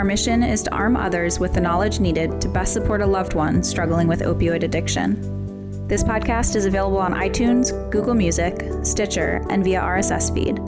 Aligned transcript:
Our 0.00 0.04
mission 0.04 0.42
is 0.42 0.62
to 0.62 0.72
arm 0.72 0.96
others 0.96 1.38
with 1.38 1.52
the 1.52 1.60
knowledge 1.60 2.00
needed 2.00 2.40
to 2.40 2.48
best 2.48 2.72
support 2.72 3.02
a 3.02 3.06
loved 3.06 3.34
one 3.34 3.62
struggling 3.62 4.08
with 4.08 4.22
opioid 4.22 4.62
addiction. 4.62 5.86
This 5.88 6.02
podcast 6.02 6.56
is 6.56 6.64
available 6.64 6.96
on 6.96 7.12
iTunes, 7.12 7.70
Google 7.90 8.14
Music, 8.14 8.62
Stitcher, 8.82 9.44
and 9.50 9.62
via 9.62 9.82
RSS 9.82 10.32
feed. 10.32 10.58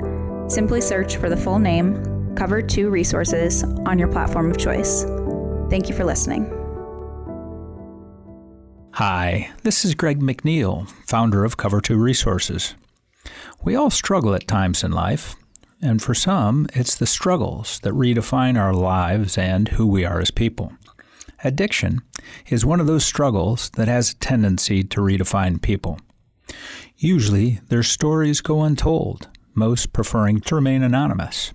Simply 0.52 0.82
search 0.82 1.16
for 1.16 1.30
the 1.30 1.37
full 1.38 1.59
name, 1.59 2.34
Cover 2.37 2.60
2 2.60 2.90
Resources, 2.90 3.64
on 3.87 3.98
your 3.98 4.09
platform 4.09 4.50
of 4.50 4.59
choice. 4.59 5.04
Thank 5.70 5.88
you 5.88 5.95
for 5.95 6.04
listening. 6.04 6.45
Hi, 8.90 9.51
this 9.62 9.87
is 9.87 9.95
Greg 9.95 10.20
McNeil, 10.20 10.90
founder 11.06 11.46
of 11.46 11.56
Cover 11.56 11.80
2 11.80 11.96
Resources. 11.96 12.74
We 13.64 13.76
all 13.76 13.88
struggle 13.88 14.34
at 14.34 14.46
times 14.46 14.84
in 14.84 14.92
life, 14.92 15.37
and 15.82 16.00
for 16.00 16.14
some, 16.14 16.68
it's 16.74 16.95
the 16.95 17.06
struggles 17.06 17.80
that 17.80 17.92
redefine 17.92 18.59
our 18.59 18.73
lives 18.73 19.36
and 19.36 19.68
who 19.68 19.86
we 19.86 20.04
are 20.04 20.20
as 20.20 20.30
people. 20.30 20.73
Addiction 21.42 22.00
is 22.48 22.64
one 22.64 22.80
of 22.80 22.86
those 22.86 23.04
struggles 23.04 23.68
that 23.70 23.88
has 23.88 24.12
a 24.12 24.16
tendency 24.16 24.84
to 24.84 25.01
redefine 25.01 25.60
people. 25.60 25.98
Usually, 26.96 27.60
their 27.68 27.82
stories 27.82 28.40
go 28.40 28.62
untold, 28.62 29.29
most 29.54 29.92
preferring 29.92 30.40
to 30.42 30.54
remain 30.54 30.84
anonymous. 30.84 31.52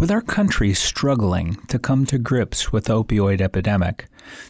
With 0.00 0.10
our 0.10 0.20
country 0.20 0.74
struggling 0.74 1.56
to 1.68 1.78
come 1.78 2.06
to 2.06 2.18
grips 2.18 2.72
with 2.72 2.84
the 2.86 2.94
opioid 2.94 3.40
epidemic, 3.40 4.06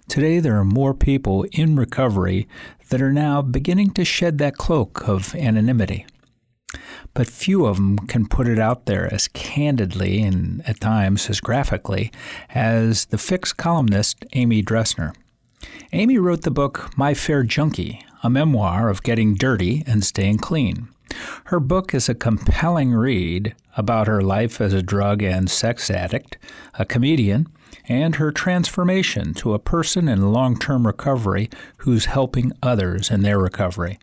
today 0.08 0.38
there 0.38 0.56
are 0.56 0.64
more 0.64 0.94
people 0.94 1.44
in 1.52 1.76
recovery 1.76 2.48
that 2.88 3.02
are 3.02 3.12
now 3.12 3.42
beginning 3.42 3.91
to 3.92 4.04
shed 4.04 4.38
that 4.38 4.56
cloak 4.56 5.06
of 5.06 5.34
anonymity 5.34 6.06
but 7.14 7.27
few 7.27 7.66
of 7.66 7.77
them 7.77 7.98
can 7.98 8.27
put 8.27 8.48
it 8.48 8.58
out 8.58 8.86
there 8.86 9.12
as 9.12 9.28
candidly 9.28 10.22
and 10.22 10.62
at 10.69 10.80
times 10.80 11.28
as 11.30 11.41
graphically 11.41 12.12
as 12.50 13.06
the 13.06 13.19
Fix 13.19 13.52
columnist 13.52 14.25
Amy 14.34 14.62
Dresner. 14.62 15.14
Amy 15.92 16.19
wrote 16.19 16.42
the 16.42 16.50
book 16.50 16.91
My 16.97 17.14
Fair 17.14 17.42
Junkie, 17.42 18.05
a 18.22 18.30
memoir 18.30 18.88
of 18.88 19.02
getting 19.02 19.34
dirty 19.34 19.83
and 19.86 20.05
staying 20.05 20.38
clean. 20.38 20.88
Her 21.44 21.58
book 21.58 21.94
is 21.94 22.08
a 22.08 22.14
compelling 22.14 22.92
read 22.92 23.55
about 23.77 24.06
her 24.06 24.20
life 24.20 24.60
as 24.60 24.72
a 24.72 24.82
drug 24.82 25.22
and 25.22 25.50
sex 25.50 25.91
addict, 25.91 26.36
a 26.75 26.84
comedian, 26.84 27.48
and 27.88 28.16
her 28.16 28.30
transformation 28.30 29.32
to 29.34 29.55
a 29.55 29.58
person 29.58 30.08
in 30.08 30.32
long 30.32 30.58
term 30.58 30.86
recovery 30.86 31.48
who's 31.78 32.05
helping 32.05 32.53
others 32.62 33.10
in 33.10 33.22
their 33.22 33.38
recovery. 33.38 33.98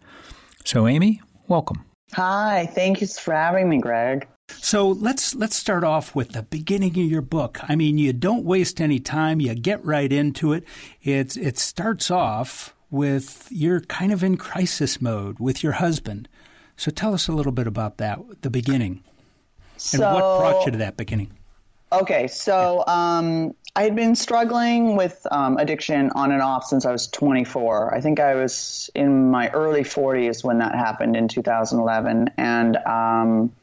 So, 0.63 0.87
Amy, 0.87 1.21
welcome. 1.47 1.85
Hi, 2.13 2.69
thank 2.73 3.01
you 3.01 3.07
for 3.07 3.33
having 3.33 3.67
me, 3.67 3.79
Greg. 3.79 4.27
So 4.49 4.89
let's 4.89 5.33
let's 5.35 5.55
start 5.55 5.83
off 5.83 6.15
with 6.15 6.29
the 6.29 6.43
beginning 6.43 6.91
of 6.91 6.97
your 6.97 7.21
book. 7.21 7.59
I 7.63 7.75
mean, 7.75 7.97
you 7.97 8.13
don't 8.13 8.45
waste 8.45 8.79
any 8.79 8.99
time; 8.99 9.41
you 9.41 9.53
get 9.55 9.83
right 9.83 10.11
into 10.11 10.53
it. 10.53 10.63
It's 11.01 11.35
it 11.35 11.57
starts 11.57 12.11
off 12.11 12.75
with 12.91 13.47
you're 13.51 13.81
kind 13.81 14.11
of 14.11 14.23
in 14.23 14.37
crisis 14.37 15.01
mode 15.01 15.39
with 15.39 15.63
your 15.63 15.73
husband. 15.73 16.29
So 16.77 16.91
tell 16.91 17.13
us 17.13 17.27
a 17.27 17.31
little 17.31 17.51
bit 17.51 17.67
about 17.67 17.97
that, 17.97 18.19
the 18.41 18.49
beginning, 18.49 19.03
and 19.93 20.01
what 20.01 20.39
brought 20.39 20.65
you 20.65 20.71
to 20.73 20.77
that 20.77 20.97
beginning. 20.97 21.31
Okay, 22.01 22.27
so 22.27 22.83
um, 22.87 23.55
I 23.77 23.83
had 23.83 23.95
been 23.95 24.15
struggling 24.15 24.97
with 24.97 25.25
um, 25.31 25.57
addiction 25.57 26.09
on 26.11 26.31
and 26.31 26.41
off 26.41 26.65
since 26.65 26.85
I 26.85 26.91
was 26.91 27.07
24. 27.07 27.95
I 27.95 28.01
think 28.01 28.19
I 28.19 28.35
was 28.35 28.89
in 28.95 29.31
my 29.31 29.49
early 29.51 29.83
40s 29.83 30.43
when 30.43 30.57
that 30.57 30.75
happened 30.75 31.15
in 31.15 31.29
2011. 31.29 32.31
And 32.37 32.77
um, 32.77 33.53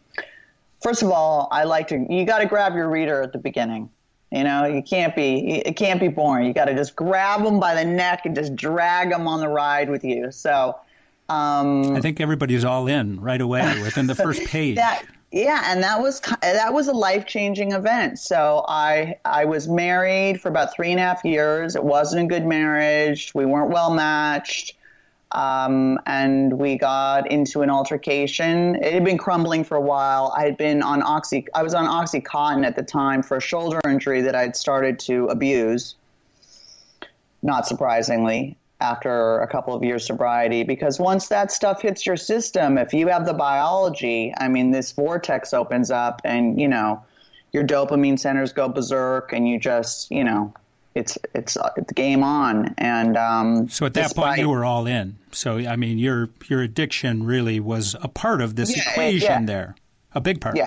first 0.82 1.02
of 1.02 1.10
all, 1.10 1.48
I 1.50 1.64
like 1.64 1.88
to, 1.88 2.06
you 2.08 2.24
got 2.24 2.38
to 2.38 2.46
grab 2.46 2.74
your 2.74 2.88
reader 2.88 3.20
at 3.20 3.32
the 3.32 3.38
beginning. 3.38 3.90
You 4.30 4.44
know, 4.44 4.64
you 4.64 4.82
can't 4.82 5.14
be, 5.14 5.58
it 5.58 5.76
can't 5.76 6.00
be 6.00 6.08
boring. 6.08 6.46
You 6.46 6.54
got 6.54 6.64
to 6.66 6.74
just 6.74 6.96
grab 6.96 7.42
them 7.42 7.60
by 7.60 7.74
the 7.74 7.84
neck 7.84 8.24
and 8.24 8.34
just 8.34 8.56
drag 8.56 9.10
them 9.10 9.28
on 9.28 9.40
the 9.40 9.48
ride 9.48 9.90
with 9.90 10.04
you. 10.04 10.32
So, 10.32 10.78
um, 11.28 11.94
I 11.94 12.00
think 12.00 12.18
everybody's 12.18 12.64
all 12.64 12.86
in 12.86 13.20
right 13.20 13.40
away 13.40 13.80
within 13.82 14.06
the 14.06 14.14
first 14.14 14.44
page. 14.46 14.76
that, 14.76 15.04
yeah, 15.32 15.62
and 15.66 15.82
that 15.82 16.00
was 16.00 16.20
that 16.42 16.74
was 16.74 16.88
a 16.88 16.92
life 16.92 17.26
changing 17.26 17.72
event. 17.72 18.18
So 18.18 18.66
I 18.68 19.16
I 19.24 19.46
was 19.46 19.66
married 19.66 20.42
for 20.42 20.48
about 20.48 20.74
three 20.74 20.90
and 20.90 21.00
a 21.00 21.02
half 21.02 21.24
years. 21.24 21.74
It 21.74 21.82
wasn't 21.82 22.24
a 22.24 22.26
good 22.26 22.44
marriage. 22.44 23.32
We 23.34 23.46
weren't 23.46 23.70
well 23.70 23.94
matched, 23.94 24.74
um, 25.32 25.98
and 26.04 26.58
we 26.58 26.76
got 26.76 27.30
into 27.30 27.62
an 27.62 27.70
altercation. 27.70 28.76
It 28.76 28.92
had 28.92 29.04
been 29.06 29.16
crumbling 29.16 29.64
for 29.64 29.78
a 29.78 29.80
while. 29.80 30.34
I 30.36 30.44
had 30.44 30.58
been 30.58 30.82
on 30.82 31.02
oxy. 31.02 31.46
I 31.54 31.62
was 31.62 31.72
on 31.72 31.86
oxycontin 31.86 32.66
at 32.66 32.76
the 32.76 32.82
time 32.82 33.22
for 33.22 33.38
a 33.38 33.40
shoulder 33.40 33.80
injury 33.88 34.20
that 34.20 34.34
I'd 34.34 34.54
started 34.54 34.98
to 35.00 35.28
abuse. 35.28 35.94
Not 37.42 37.66
surprisingly, 37.66 38.58
after 38.82 39.40
a 39.40 39.46
couple 39.46 39.74
of 39.74 39.82
years 39.82 40.06
sobriety 40.06 40.64
because 40.64 40.98
once 40.98 41.28
that 41.28 41.52
stuff 41.52 41.80
hits 41.80 42.04
your 42.04 42.16
system 42.16 42.76
if 42.76 42.92
you 42.92 43.06
have 43.06 43.24
the 43.24 43.32
biology 43.32 44.34
i 44.38 44.48
mean 44.48 44.72
this 44.72 44.92
vortex 44.92 45.54
opens 45.54 45.90
up 45.90 46.20
and 46.24 46.60
you 46.60 46.68
know 46.68 47.02
your 47.52 47.64
dopamine 47.64 48.18
centers 48.18 48.52
go 48.52 48.68
berserk 48.68 49.32
and 49.32 49.48
you 49.48 49.58
just 49.58 50.10
you 50.10 50.24
know 50.24 50.52
it's 50.94 51.16
it's 51.34 51.56
it's 51.76 51.92
game 51.92 52.22
on. 52.22 52.74
And 52.76 53.16
um, 53.16 53.68
so 53.68 53.86
at 53.86 53.94
that 53.94 54.02
despite, 54.02 54.26
point 54.26 54.40
you 54.40 54.50
were 54.50 54.64
all 54.64 54.86
in. 54.86 55.16
So 55.30 55.56
i 55.56 55.76
mean 55.76 55.98
your 55.98 56.28
your 56.48 56.60
addiction 56.60 57.22
really 57.24 57.60
was 57.60 57.96
a 58.02 58.08
part 58.08 58.42
of 58.42 58.56
this 58.56 58.76
yeah, 58.76 58.90
equation 58.90 59.20
yeah. 59.20 59.44
there 59.46 59.76
a 60.14 60.20
big 60.20 60.40
part. 60.40 60.56
Yeah 60.56 60.66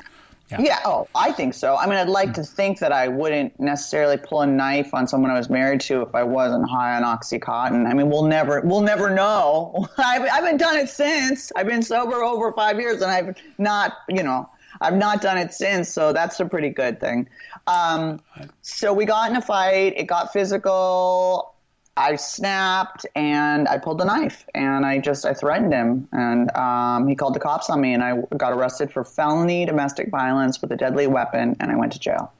yeah. 0.50 0.62
yeah. 0.62 0.80
Oh, 0.86 1.08
I 1.16 1.32
think 1.32 1.54
so. 1.54 1.76
I 1.76 1.88
mean, 1.88 1.98
I'd 1.98 2.10
like 2.10 2.30
mm. 2.30 2.36
to 2.36 2.44
think 2.44 2.80
that 2.80 2.92
I 2.92 3.08
wouldn't 3.08 3.60
necessarily 3.60 4.18
pull 4.18 4.42
a 4.42 4.48
knife 4.48 4.94
on 4.94 5.08
someone 5.08 5.32
I 5.32 5.38
was 5.38 5.50
married 5.50 5.82
to 5.82 6.02
if 6.02 6.14
I 6.14 6.24
wasn't 6.24 6.70
high 6.70 6.96
on 6.96 7.04
OxyContin. 7.04 7.88
I 7.88 7.94
mean, 7.94 8.10
we'll 8.10 8.26
never, 8.26 8.62
we'll 8.62 8.82
never 8.82 9.10
know. 9.10 9.88
I've, 9.98 10.22
I 10.22 10.28
haven't 10.28 10.58
done 10.58 10.78
it 10.78 10.90
since. 10.90 11.52
I've 11.56 11.68
been 11.68 11.82
sober 11.82 12.24
over 12.24 12.52
five 12.52 12.80
years, 12.80 13.02
and 13.02 13.12
I've 13.12 13.36
not, 13.58 13.94
you 14.08 14.22
know, 14.22 14.50
I've 14.82 14.96
not 14.96 15.22
done 15.22 15.38
it 15.38 15.54
since. 15.54 15.90
So 15.90 16.14
that's 16.14 16.40
a 16.40 16.46
pretty 16.46 16.70
good 16.70 17.00
thing. 17.00 17.28
Um, 17.66 18.22
so 18.62 18.94
we 18.94 19.06
got 19.06 19.32
in 19.32 19.38
a 19.38 19.42
fight. 19.42 19.94
It 19.98 20.06
got 20.06 20.32
physical. 20.32 21.55
I 21.98 22.18
snapped 22.18 23.06
and 23.16 23.68
I 23.68 23.78
pulled 23.78 24.00
the 24.00 24.06
knife 24.06 24.46
and 24.54 24.86
I 24.86 25.00
just 25.00 25.26
I 25.26 25.34
threatened 25.34 25.72
him 25.72 26.10
and 26.12 26.54
um, 26.56 27.08
he 27.08 27.16
called 27.16 27.36
the 27.36 27.40
cops 27.40 27.70
on 27.70 27.80
me 27.80 27.94
and 27.94 28.04
I 28.04 28.22
got 28.36 28.52
arrested 28.52 28.92
for 28.92 29.06
felony 29.06 29.66
domestic 29.66 30.10
violence 30.10 30.62
with 30.62 30.72
a 30.74 30.76
deadly 30.76 31.08
weapon 31.08 31.56
and 31.60 31.72
I 31.72 31.76
went 31.78 31.94
to 31.94 32.00
jail. 32.00 32.34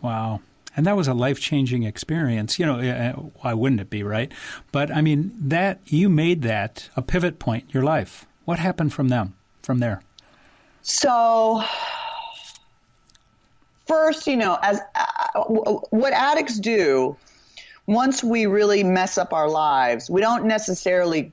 Wow. 0.00 0.40
And 0.76 0.86
that 0.86 0.96
was 0.96 1.08
a 1.08 1.14
life 1.14 1.40
changing 1.40 1.82
experience. 1.82 2.58
You 2.58 2.66
know, 2.66 2.78
eh, 2.78 2.86
eh, 2.86 3.12
why 3.12 3.54
wouldn't 3.54 3.80
it 3.80 3.90
be, 3.90 4.02
right? 4.02 4.30
But 4.70 4.92
I 4.92 5.00
mean, 5.00 5.32
that 5.40 5.80
you 5.86 6.08
made 6.08 6.42
that 6.42 6.88
a 6.96 7.02
pivot 7.02 7.38
point 7.38 7.64
in 7.64 7.70
your 7.70 7.84
life. 7.84 8.26
What 8.44 8.58
happened 8.58 8.92
from 8.92 9.08
them, 9.08 9.34
from 9.62 9.78
there? 9.78 10.02
So, 10.82 11.64
first, 13.86 14.26
you 14.26 14.36
know, 14.36 14.58
as 14.62 14.80
uh, 14.94 15.40
what 15.90 16.12
addicts 16.12 16.58
do 16.58 17.16
once 17.86 18.24
we 18.24 18.46
really 18.46 18.82
mess 18.82 19.18
up 19.18 19.32
our 19.32 19.48
lives, 19.48 20.08
we 20.08 20.20
don't 20.20 20.46
necessarily 20.46 21.32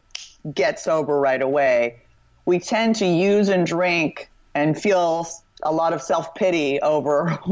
get 0.53 0.79
sober 0.79 1.19
right 1.19 1.41
away. 1.41 1.99
We 2.45 2.59
tend 2.59 2.95
to 2.97 3.05
use 3.05 3.49
and 3.49 3.65
drink 3.65 4.29
and 4.53 4.79
feel 4.79 5.27
a 5.63 5.71
lot 5.71 5.93
of 5.93 6.01
self 6.01 6.33
pity 6.35 6.79
over 6.81 7.39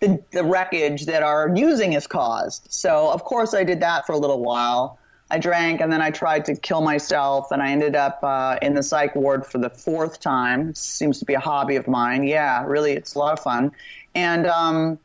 the, 0.00 0.22
the 0.30 0.44
wreckage 0.44 1.06
that 1.06 1.22
our 1.22 1.50
using 1.54 1.92
has 1.92 2.06
caused. 2.06 2.66
So, 2.70 3.10
of 3.10 3.24
course, 3.24 3.54
I 3.54 3.64
did 3.64 3.80
that 3.80 4.06
for 4.06 4.12
a 4.12 4.18
little 4.18 4.40
while. 4.40 4.98
I 5.30 5.38
drank 5.38 5.80
and 5.80 5.90
then 5.90 6.02
I 6.02 6.10
tried 6.10 6.44
to 6.44 6.54
kill 6.54 6.82
myself, 6.82 7.50
and 7.50 7.62
I 7.62 7.70
ended 7.70 7.96
up 7.96 8.20
uh, 8.22 8.58
in 8.60 8.74
the 8.74 8.82
psych 8.82 9.16
ward 9.16 9.46
for 9.46 9.58
the 9.58 9.70
fourth 9.70 10.20
time. 10.20 10.74
Seems 10.74 11.18
to 11.20 11.24
be 11.24 11.34
a 11.34 11.40
hobby 11.40 11.76
of 11.76 11.88
mine. 11.88 12.24
Yeah, 12.24 12.64
really, 12.66 12.92
it's 12.92 13.14
a 13.14 13.18
lot 13.18 13.32
of 13.32 13.40
fun. 13.42 13.72
And 14.14 14.46
um, 14.46 14.98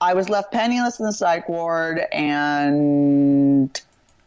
I 0.00 0.14
was 0.14 0.28
left 0.28 0.52
penniless 0.52 1.00
in 1.00 1.06
the 1.06 1.12
psych 1.12 1.48
ward, 1.48 2.00
and 2.12 3.80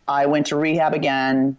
I 0.08 0.26
went 0.26 0.48
to 0.48 0.56
rehab 0.56 0.94
again, 0.94 1.58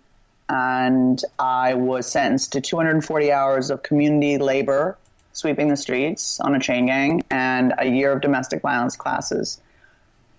and 0.48 1.22
I 1.38 1.74
was 1.74 2.10
sentenced 2.10 2.52
to 2.52 2.60
240 2.60 3.32
hours 3.32 3.70
of 3.70 3.84
community 3.84 4.38
labor, 4.38 4.98
sweeping 5.32 5.68
the 5.68 5.76
streets 5.76 6.40
on 6.40 6.56
a 6.56 6.60
chain 6.60 6.86
gang, 6.86 7.22
and 7.30 7.72
a 7.78 7.86
year 7.88 8.10
of 8.10 8.20
domestic 8.20 8.62
violence 8.62 8.96
classes. 8.96 9.60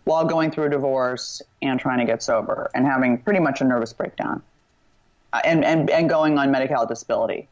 while 0.03 0.25
going 0.25 0.49
through 0.49 0.65
a 0.65 0.69
divorce 0.69 1.43
and 1.61 1.79
trying 1.79 1.99
to 1.99 2.05
get 2.05 2.23
sober 2.23 2.71
and 2.73 2.87
having 2.87 3.19
pretty 3.19 3.39
much 3.39 3.61
a 3.61 3.63
nervous 3.63 3.93
breakdown 3.93 4.41
uh, 5.31 5.39
and, 5.45 5.63
and, 5.63 5.91
and 5.91 6.09
going 6.09 6.39
on 6.39 6.49
Medi-Cal 6.49 6.87
disability. 6.87 7.47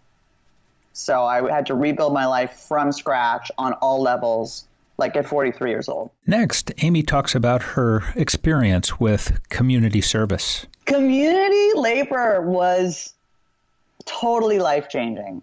So 0.93 1.23
I 1.23 1.47
had 1.49 1.67
to 1.67 1.75
rebuild 1.75 2.11
my 2.11 2.25
life 2.25 2.53
from 2.67 2.91
scratch 2.91 3.51
on 3.59 3.73
all 3.73 4.01
levels, 4.01 4.65
like 4.99 5.15
at 5.15 5.25
43 5.25 5.69
years 5.71 5.89
old. 5.89 6.11
Next, 6.27 6.71
Amy 6.83 7.01
talks 7.01 7.33
about 7.33 7.63
her 7.63 8.03
experience 8.15 8.99
with 8.99 9.39
community 9.49 10.01
service. 10.01 10.67
Community 10.85 11.71
labor 11.75 12.41
was 12.41 13.13
totally 14.05 14.59
life 14.59 14.89
changing. 14.89 15.41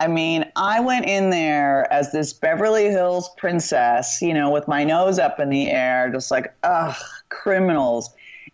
I 0.00 0.08
mean, 0.08 0.44
I 0.56 0.80
went 0.80 1.06
in 1.06 1.30
there 1.30 1.90
as 1.92 2.12
this 2.12 2.32
Beverly 2.32 2.90
Hills 2.90 3.30
princess, 3.36 4.20
you 4.20 4.34
know, 4.34 4.50
with 4.50 4.68
my 4.68 4.84
nose 4.84 5.18
up 5.18 5.40
in 5.40 5.50
the 5.50 5.70
air, 5.70 6.10
just 6.12 6.30
like, 6.30 6.52
ugh, 6.62 6.96
criminals. 7.28 8.10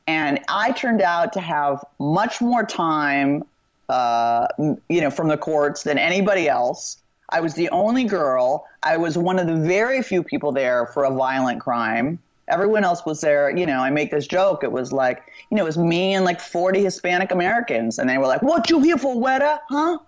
And 0.06 0.38
I 0.49 0.73
turned 0.73 1.03
out 1.03 1.33
to 1.33 1.41
have 1.41 1.83
much 1.99 2.41
more 2.41 2.65
time, 2.65 3.44
uh, 3.88 4.49
you 4.59 5.00
know, 5.00 5.11
from 5.11 5.29
the 5.29 5.38
courts 5.38 5.83
than 5.83 5.99
anybody 5.99 6.49
else. 6.49 6.99
I 7.31 7.41
was 7.41 7.55
the 7.55 7.69
only 7.71 8.05
girl. 8.05 8.67
I 8.82 8.97
was 8.97 9.17
one 9.17 9.38
of 9.38 9.47
the 9.47 9.56
very 9.56 10.03
few 10.03 10.23
people 10.23 10.53
there 10.53 10.87
for 10.87 11.05
a 11.05 11.11
violent 11.11 11.61
crime. 11.61 12.19
Everyone 12.49 12.85
else 12.85 13.06
was 13.06 13.21
there. 13.21 13.56
You 13.56 13.67
know, 13.67 13.79
I 13.81 13.91
make 13.91 14.11
this 14.11 14.27
joke. 14.27 14.65
It 14.65 14.73
was 14.73 14.93
like, 14.93 15.23
you 15.50 15.56
know, 15.56 15.62
it 15.62 15.67
was 15.67 15.79
me 15.79 16.15
and 16.15 16.25
like 16.25 16.41
40 16.41 16.82
Hispanic 16.82 17.31
Americans. 17.31 17.99
And 17.99 18.09
they 18.09 18.19
were 18.19 18.27
like, 18.27 18.43
What 18.43 18.69
you 18.71 18.81
here 18.81 18.99
for, 18.99 19.15
Weta? 19.15 19.59
Huh? 19.69 19.99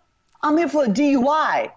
I'm 0.43 0.59
here 0.59 0.69
for 0.69 0.85
a 0.85 0.89
DUI. 0.89 1.71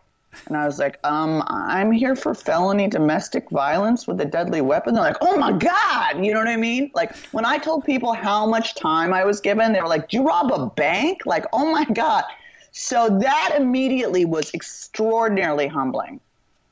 And 0.47 0.57
I 0.57 0.65
was 0.65 0.79
like, 0.79 0.99
um, 1.03 1.43
I'm 1.47 1.91
here 1.91 2.15
for 2.15 2.33
felony 2.33 2.87
domestic 2.87 3.49
violence 3.49 4.07
with 4.07 4.19
a 4.21 4.25
deadly 4.25 4.61
weapon. 4.61 4.93
They're 4.93 5.03
like, 5.03 5.17
oh 5.21 5.37
my 5.37 5.51
God. 5.51 6.23
You 6.23 6.33
know 6.33 6.39
what 6.39 6.47
I 6.47 6.57
mean? 6.57 6.91
Like, 6.93 7.15
when 7.31 7.45
I 7.45 7.57
told 7.57 7.85
people 7.85 8.13
how 8.13 8.45
much 8.45 8.75
time 8.75 9.13
I 9.13 9.23
was 9.23 9.39
given, 9.39 9.73
they 9.73 9.81
were 9.81 9.87
like, 9.87 10.09
do 10.09 10.17
you 10.17 10.23
rob 10.23 10.51
a 10.51 10.67
bank? 10.67 11.25
Like, 11.25 11.45
oh 11.53 11.71
my 11.71 11.85
God. 11.85 12.23
So 12.77 13.07
that 13.21 13.53
immediately 13.55 14.25
was 14.25 14.53
extraordinarily 14.53 15.67
humbling 15.67 16.19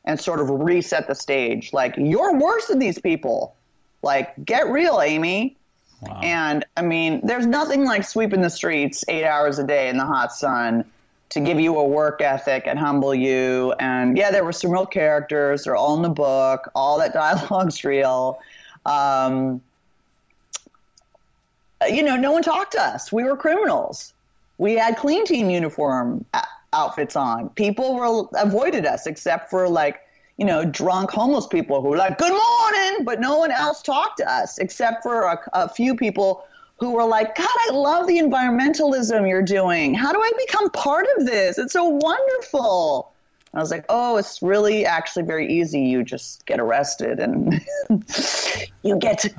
and 0.04 0.20
sort 0.20 0.42
of 0.42 0.50
reset 0.50 1.08
the 1.08 1.16
stage. 1.16 1.72
Like, 1.72 1.96
you're 1.96 2.38
worse 2.38 2.68
than 2.68 2.80
these 2.80 3.00
people. 3.00 3.56
Like, 4.02 4.34
get 4.44 4.68
real, 4.68 5.00
Amy. 5.02 5.56
Wow. 6.02 6.20
And 6.22 6.66
I 6.76 6.82
mean, 6.82 7.26
there's 7.26 7.46
nothing 7.46 7.86
like 7.86 8.04
sweeping 8.04 8.42
the 8.42 8.50
streets 8.50 9.06
eight 9.08 9.24
hours 9.24 9.60
a 9.60 9.64
day 9.64 9.88
in 9.88 9.96
the 9.96 10.06
hot 10.06 10.34
sun 10.34 10.84
to 11.30 11.40
give 11.40 11.58
you 11.58 11.78
a 11.78 11.86
work 11.86 12.22
ethic 12.22 12.64
and 12.68 12.78
humble 12.78 13.16
you. 13.16 13.74
And 13.80 14.18
yeah, 14.18 14.30
there 14.30 14.44
were 14.44 14.52
some 14.52 14.72
real 14.72 14.86
characters. 14.86 15.64
They're 15.64 15.78
all 15.78 15.96
in 15.96 16.02
the 16.02 16.10
book. 16.10 16.70
All 16.76 17.00
that 17.00 17.14
dialogue's 17.14 17.82
real. 17.86 18.42
Um, 18.86 19.62
you 21.88 22.04
know, 22.04 22.18
no 22.18 22.34
one 22.34 22.44
talked 22.44 22.74
to 22.74 22.82
us. 22.82 23.10
We 23.10 23.24
were 23.24 23.38
criminals. 23.38 24.13
We 24.58 24.74
had 24.74 24.98
clean 24.98 25.26
team 25.26 25.50
uniform 25.50 26.26
uh, 26.34 26.42
outfits 26.74 27.16
on. 27.16 27.50
People 27.50 27.96
were 27.96 28.28
avoided 28.36 28.86
us 28.86 29.08
except 29.08 29.50
for 29.50 29.68
like, 29.68 30.02
you 30.38 30.46
know, 30.46 30.66
drunk 30.66 31.12
homeless 31.12 31.48
people 31.48 31.82
who 31.82 31.90
were 31.90 31.98
like, 31.98 32.18
"Good 32.18 32.32
morning," 32.32 33.06
but 33.06 33.20
no 33.20 33.38
one 33.38 33.52
else 33.52 33.82
talked 33.82 34.18
to 34.18 34.32
us 34.32 34.58
except 34.58 35.04
for 35.04 35.24
a, 35.24 35.40
a 35.54 35.70
few 35.70 35.96
people 35.96 36.46
who 36.78 36.92
were 36.92 37.06
like, 37.06 37.36
God, 37.36 37.48
I 37.70 37.72
love 37.72 38.08
the 38.08 38.18
environmentalism 38.20 39.28
you're 39.30 39.42
doing. 39.42 39.94
How 39.94 40.12
do 40.12 40.20
I 40.20 40.32
become 40.46 40.70
part 40.72 41.06
of 41.18 41.26
this? 41.26 41.58
It's 41.58 41.74
so 41.74 41.86
wonderful. 41.86 43.14
I 43.54 43.60
was 43.60 43.72
like, 43.72 43.86
oh, 43.90 44.18
it's 44.18 44.42
really 44.42 44.86
actually 44.86 45.24
very 45.24 45.52
easy. 45.52 45.82
You 45.82 46.04
just 46.04 46.46
get 46.46 46.60
arrested 46.60 47.20
and 47.20 47.62
you 48.84 48.98
get 48.98 49.20
to 49.20 49.34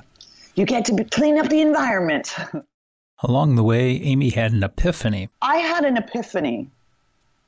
you 0.54 0.64
get 0.64 0.84
to 0.84 1.04
clean 1.04 1.38
up 1.38 1.48
the 1.48 1.60
environment. 1.60 2.34
Along 3.24 3.54
the 3.54 3.64
way, 3.64 3.92
Amy 4.02 4.28
had 4.28 4.52
an 4.52 4.62
epiphany. 4.62 5.30
I 5.40 5.56
had 5.56 5.86
an 5.86 5.96
epiphany 5.96 6.68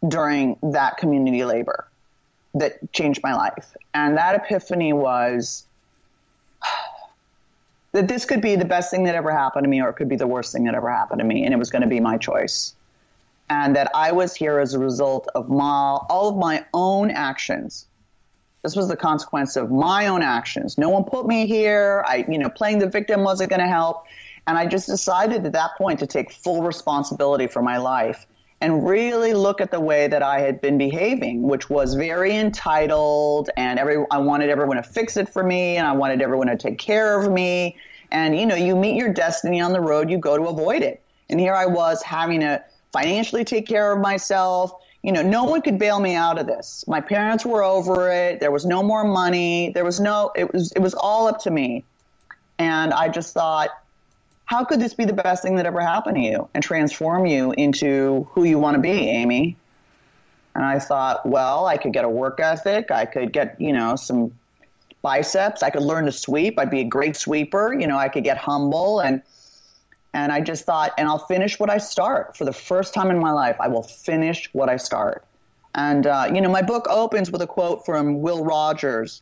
during 0.08 0.56
that 0.62 0.96
community 0.96 1.44
labor 1.44 1.86
that 2.54 2.92
changed 2.94 3.20
my 3.22 3.34
life. 3.34 3.76
And 3.92 4.16
that 4.16 4.34
epiphany 4.36 4.94
was 4.94 5.66
that 7.92 8.08
this 8.08 8.24
could 8.24 8.40
be 8.40 8.56
the 8.56 8.64
best 8.64 8.90
thing 8.90 9.04
that 9.04 9.14
ever 9.14 9.30
happened 9.30 9.64
to 9.64 9.68
me 9.68 9.82
or 9.82 9.90
it 9.90 9.94
could 9.94 10.08
be 10.08 10.16
the 10.16 10.26
worst 10.26 10.50
thing 10.50 10.64
that 10.64 10.74
ever 10.74 10.90
happened 10.90 11.18
to 11.18 11.26
me 11.26 11.44
and 11.44 11.52
it 11.52 11.58
was 11.58 11.68
going 11.68 11.82
to 11.82 11.88
be 11.88 12.00
my 12.00 12.16
choice. 12.16 12.74
And 13.50 13.76
that 13.76 13.90
i 13.94 14.12
was 14.12 14.34
here 14.34 14.58
as 14.58 14.72
a 14.72 14.78
result 14.78 15.28
of 15.34 15.50
my, 15.50 15.98
all 16.08 16.30
of 16.30 16.36
my 16.36 16.64
own 16.72 17.10
actions. 17.10 17.86
This 18.62 18.74
was 18.74 18.88
the 18.88 18.96
consequence 18.96 19.56
of 19.56 19.70
my 19.70 20.06
own 20.06 20.22
actions. 20.22 20.78
No 20.78 20.88
one 20.88 21.04
put 21.04 21.26
me 21.26 21.46
here. 21.46 22.02
I 22.08 22.24
you 22.28 22.38
know 22.38 22.48
playing 22.48 22.78
the 22.78 22.88
victim 22.88 23.22
wasn't 23.22 23.50
going 23.50 23.60
to 23.60 23.68
help 23.68 24.06
and 24.46 24.56
i 24.58 24.66
just 24.66 24.86
decided 24.86 25.44
at 25.44 25.52
that 25.52 25.76
point 25.76 25.98
to 25.98 26.06
take 26.06 26.32
full 26.32 26.62
responsibility 26.62 27.46
for 27.46 27.62
my 27.62 27.76
life 27.76 28.26
and 28.60 28.86
really 28.86 29.34
look 29.34 29.60
at 29.60 29.70
the 29.70 29.80
way 29.80 30.08
that 30.08 30.22
I 30.22 30.40
had 30.40 30.60
been 30.60 30.78
behaving, 30.78 31.42
which 31.42 31.68
was 31.68 31.94
very 31.94 32.34
entitled, 32.34 33.50
and 33.56 33.78
every 33.78 34.04
I 34.10 34.18
wanted 34.18 34.48
everyone 34.48 34.76
to 34.76 34.82
fix 34.82 35.16
it 35.16 35.28
for 35.28 35.42
me, 35.42 35.76
and 35.76 35.86
I 35.86 35.92
wanted 35.92 36.22
everyone 36.22 36.46
to 36.46 36.56
take 36.56 36.78
care 36.78 37.20
of 37.20 37.30
me. 37.30 37.76
And 38.10 38.38
you 38.38 38.46
know, 38.46 38.54
you 38.54 38.74
meet 38.74 38.96
your 38.96 39.12
destiny 39.12 39.60
on 39.60 39.72
the 39.72 39.80
road, 39.80 40.10
you 40.10 40.18
go 40.18 40.36
to 40.36 40.44
avoid 40.44 40.82
it. 40.82 41.02
And 41.28 41.38
here 41.38 41.54
I 41.54 41.66
was 41.66 42.02
having 42.02 42.40
to 42.40 42.62
financially 42.92 43.44
take 43.44 43.66
care 43.66 43.92
of 43.92 44.00
myself. 44.00 44.72
You 45.02 45.12
know, 45.12 45.22
no 45.22 45.44
one 45.44 45.60
could 45.60 45.78
bail 45.78 46.00
me 46.00 46.14
out 46.14 46.38
of 46.38 46.46
this. 46.46 46.84
My 46.88 47.00
parents 47.00 47.44
were 47.44 47.62
over 47.62 48.10
it. 48.10 48.40
There 48.40 48.50
was 48.50 48.64
no 48.64 48.82
more 48.82 49.04
money. 49.04 49.70
There 49.70 49.84
was 49.84 50.00
no. 50.00 50.32
It 50.34 50.52
was. 50.52 50.72
It 50.72 50.80
was 50.80 50.94
all 50.94 51.28
up 51.28 51.40
to 51.40 51.50
me. 51.50 51.84
And 52.58 52.94
I 52.94 53.08
just 53.08 53.34
thought, 53.34 53.68
how 54.46 54.64
could 54.64 54.80
this 54.80 54.94
be 54.94 55.04
the 55.04 55.12
best 55.12 55.42
thing 55.42 55.56
that 55.56 55.66
ever 55.66 55.80
happened 55.80 56.16
to 56.16 56.22
you 56.22 56.48
and 56.54 56.62
transform 56.62 57.26
you 57.26 57.52
into 57.52 58.28
who 58.30 58.44
you 58.44 58.58
want 58.58 58.76
to 58.76 58.80
be, 58.80 59.10
Amy? 59.10 59.56
And 60.54 60.64
I 60.64 60.78
thought, 60.78 61.26
well, 61.26 61.66
I 61.66 61.76
could 61.76 61.92
get 61.92 62.04
a 62.04 62.08
work 62.08 62.40
ethic. 62.40 62.90
I 62.90 63.04
could 63.04 63.32
get, 63.32 63.60
you 63.60 63.72
know, 63.72 63.96
some 63.96 64.32
biceps. 65.02 65.62
I 65.62 65.70
could 65.70 65.82
learn 65.82 66.06
to 66.06 66.12
sweep. 66.12 66.58
I'd 66.58 66.70
be 66.70 66.80
a 66.80 66.84
great 66.84 67.16
sweeper. 67.16 67.76
You 67.78 67.86
know, 67.86 67.98
I 67.98 68.08
could 68.08 68.24
get 68.24 68.38
humble 68.38 69.00
and 69.00 69.22
and 70.14 70.32
I 70.32 70.40
just 70.40 70.64
thought, 70.64 70.92
and 70.96 71.06
I'll 71.06 71.26
finish 71.26 71.60
what 71.60 71.68
I 71.68 71.76
start. 71.76 72.38
For 72.38 72.46
the 72.46 72.52
first 72.52 72.94
time 72.94 73.10
in 73.10 73.18
my 73.18 73.32
life, 73.32 73.56
I 73.60 73.68
will 73.68 73.82
finish 73.82 74.48
what 74.54 74.70
I 74.70 74.78
start. 74.78 75.26
And 75.74 76.06
uh, 76.06 76.30
you 76.32 76.40
know, 76.40 76.48
my 76.48 76.62
book 76.62 76.86
opens 76.88 77.30
with 77.30 77.42
a 77.42 77.46
quote 77.46 77.84
from 77.84 78.22
Will 78.22 78.42
Rogers, 78.42 79.20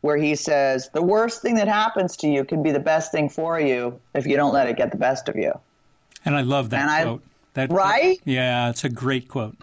where 0.00 0.16
he 0.16 0.34
says, 0.34 0.90
The 0.92 1.02
worst 1.02 1.42
thing 1.42 1.54
that 1.56 1.68
happens 1.68 2.16
to 2.18 2.28
you 2.28 2.44
can 2.44 2.62
be 2.62 2.70
the 2.70 2.80
best 2.80 3.12
thing 3.12 3.28
for 3.28 3.60
you 3.60 4.00
if 4.14 4.26
you 4.26 4.36
don't 4.36 4.52
let 4.52 4.68
it 4.68 4.76
get 4.76 4.90
the 4.90 4.98
best 4.98 5.28
of 5.28 5.36
you. 5.36 5.52
And 6.24 6.36
I 6.36 6.42
love 6.42 6.70
that 6.70 6.88
and 6.88 7.06
quote. 7.06 7.22
I, 7.24 7.28
that, 7.54 7.72
right? 7.72 8.20
Yeah, 8.24 8.70
it's 8.70 8.84
a 8.84 8.88
great 8.88 9.28
quote. 9.28 9.56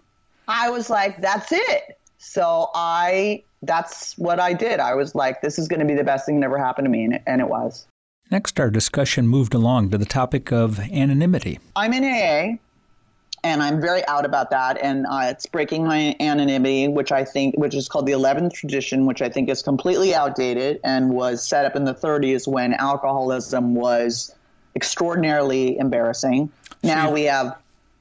I 0.48 0.70
was 0.70 0.89
like, 0.89 1.22
That's 1.22 1.51
it. 1.51 2.00
So 2.18 2.70
I, 2.74 3.44
that's 3.62 4.18
what 4.18 4.39
I 4.39 4.54
did. 4.54 4.80
I 4.80 4.96
was 4.96 5.15
like, 5.15 5.42
This 5.42 5.58
is 5.60 5.68
going 5.68 5.80
to 5.80 5.86
be 5.86 5.96
the 5.96 6.04
best 6.04 6.25
thing 6.25 6.39
that 6.39 6.46
ever 6.46 6.58
happened 6.58 6.86
to 6.86 6.89
me. 6.89 7.06
And 7.06 7.13
it, 7.13 7.24
and 7.25 7.42
it 7.42 7.48
was. 7.48 7.88
Next, 8.32 8.60
our 8.60 8.72
discussion 8.72 9.27
moved 9.27 9.54
along 9.54 9.92
to 9.92 10.00
the 10.00 10.06
topic 10.06 10.51
of 10.51 10.80
anonymity. 10.80 11.60
I'm 11.75 11.94
in 11.94 12.04
AA 12.04 12.58
and 13.46 13.62
I'm 13.62 13.80
very 13.80 14.06
out 14.08 14.25
about 14.25 14.50
that. 14.50 14.80
And 14.82 15.06
uh, 15.06 15.28
it's 15.30 15.46
breaking 15.46 15.86
my 15.86 16.16
anonymity, 16.20 16.88
which 16.88 17.12
I 17.12 17.24
think, 17.24 17.56
which 17.56 17.75
is 17.75 17.88
called 17.88 18.08
the 18.08 18.14
11th 18.14 18.54
tradition, 18.54 19.06
which 19.06 19.22
I 19.22 19.30
think 19.30 19.50
is 19.50 19.62
completely 19.62 20.16
outdated 20.16 20.80
and 20.84 21.12
was 21.12 21.48
set 21.48 21.64
up 21.64 21.75
in 21.75 21.86
the 21.86 21.94
30s 21.94 22.48
when 22.48 22.74
alcoholism 22.74 23.75
was 23.75 24.34
extraordinarily 24.75 25.78
embarrassing. 25.78 26.52
Now 26.82 27.12
we 27.12 27.25
have 27.25 27.56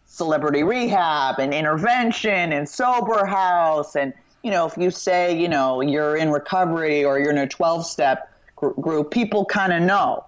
celebrity 0.07 0.63
rehab 0.63 1.39
and 1.39 1.53
intervention 1.53 2.53
and 2.55 2.67
sober 2.67 3.27
house. 3.27 3.97
And, 3.97 4.15
you 4.43 4.51
know, 4.51 4.65
if 4.65 4.79
you 4.79 4.91
say, 4.91 5.39
you 5.39 5.49
know, 5.49 5.83
you're 5.83 6.17
in 6.17 6.31
recovery 6.31 7.05
or 7.05 7.19
you're 7.19 7.31
in 7.31 7.39
a 7.39 7.47
12 7.47 7.85
step 7.85 8.33
gr- 8.57 8.81
group, 8.81 9.11
people 9.11 9.45
kind 9.45 9.75
of 9.75 9.83
know. 9.83 10.25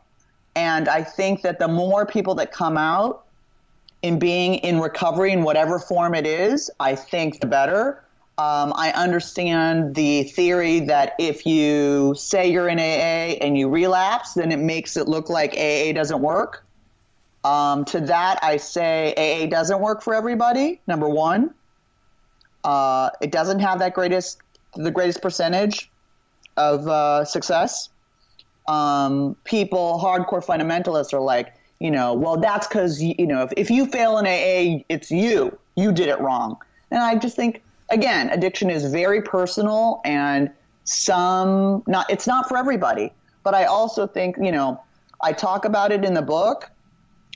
And 0.54 0.90
I 0.90 1.04
think 1.04 1.40
that 1.40 1.58
the 1.58 1.68
more 1.68 2.04
people 2.04 2.34
that 2.34 2.52
come 2.52 2.76
out, 2.76 3.25
in 4.02 4.18
being 4.18 4.56
in 4.56 4.80
recovery 4.80 5.32
in 5.32 5.42
whatever 5.42 5.78
form 5.78 6.14
it 6.14 6.26
is, 6.26 6.70
I 6.78 6.94
think 6.94 7.40
the 7.40 7.46
better. 7.46 8.02
Um, 8.38 8.74
I 8.76 8.92
understand 8.94 9.94
the 9.94 10.24
theory 10.24 10.80
that 10.80 11.14
if 11.18 11.46
you 11.46 12.14
say 12.16 12.50
you're 12.50 12.68
in 12.68 12.78
AA 12.78 13.38
and 13.40 13.56
you 13.56 13.70
relapse, 13.70 14.34
then 14.34 14.52
it 14.52 14.58
makes 14.58 14.96
it 14.96 15.08
look 15.08 15.30
like 15.30 15.56
AA 15.56 15.92
doesn't 15.92 16.20
work. 16.20 16.64
Um, 17.44 17.84
to 17.86 18.00
that, 18.00 18.38
I 18.42 18.58
say 18.58 19.14
AA 19.16 19.46
doesn't 19.46 19.80
work 19.80 20.02
for 20.02 20.14
everybody. 20.14 20.80
Number 20.86 21.08
one, 21.08 21.54
uh, 22.64 23.10
it 23.22 23.30
doesn't 23.32 23.60
have 23.60 23.78
that 23.78 23.94
greatest 23.94 24.38
the 24.74 24.90
greatest 24.90 25.22
percentage 25.22 25.90
of 26.56 26.86
uh, 26.86 27.24
success. 27.24 27.88
Um, 28.68 29.36
people, 29.44 30.00
hardcore 30.02 30.44
fundamentalists, 30.44 31.12
are 31.12 31.20
like, 31.20 31.54
you 31.80 31.90
know, 31.90 32.14
well, 32.14 32.36
that's 32.36 32.66
because, 32.66 33.02
you 33.02 33.26
know, 33.26 33.42
if, 33.42 33.52
if 33.56 33.70
you 33.70 33.86
fail 33.86 34.18
in 34.18 34.26
AA, 34.26 34.82
it's 34.88 35.10
you. 35.10 35.58
You 35.76 35.92
did 35.92 36.08
it 36.08 36.18
wrong. 36.20 36.56
And 36.90 37.02
I 37.02 37.16
just 37.16 37.36
think, 37.36 37.62
again, 37.90 38.30
addiction 38.30 38.70
is 38.70 38.90
very 38.90 39.20
personal 39.20 40.00
and 40.04 40.50
some, 40.84 41.82
not, 41.86 42.08
it's 42.10 42.26
not 42.26 42.48
for 42.48 42.56
everybody. 42.56 43.12
But 43.42 43.54
I 43.54 43.64
also 43.64 44.06
think, 44.06 44.36
you 44.40 44.52
know, 44.52 44.80
I 45.20 45.32
talk 45.32 45.64
about 45.64 45.92
it 45.92 46.04
in 46.04 46.14
the 46.14 46.22
book 46.22 46.70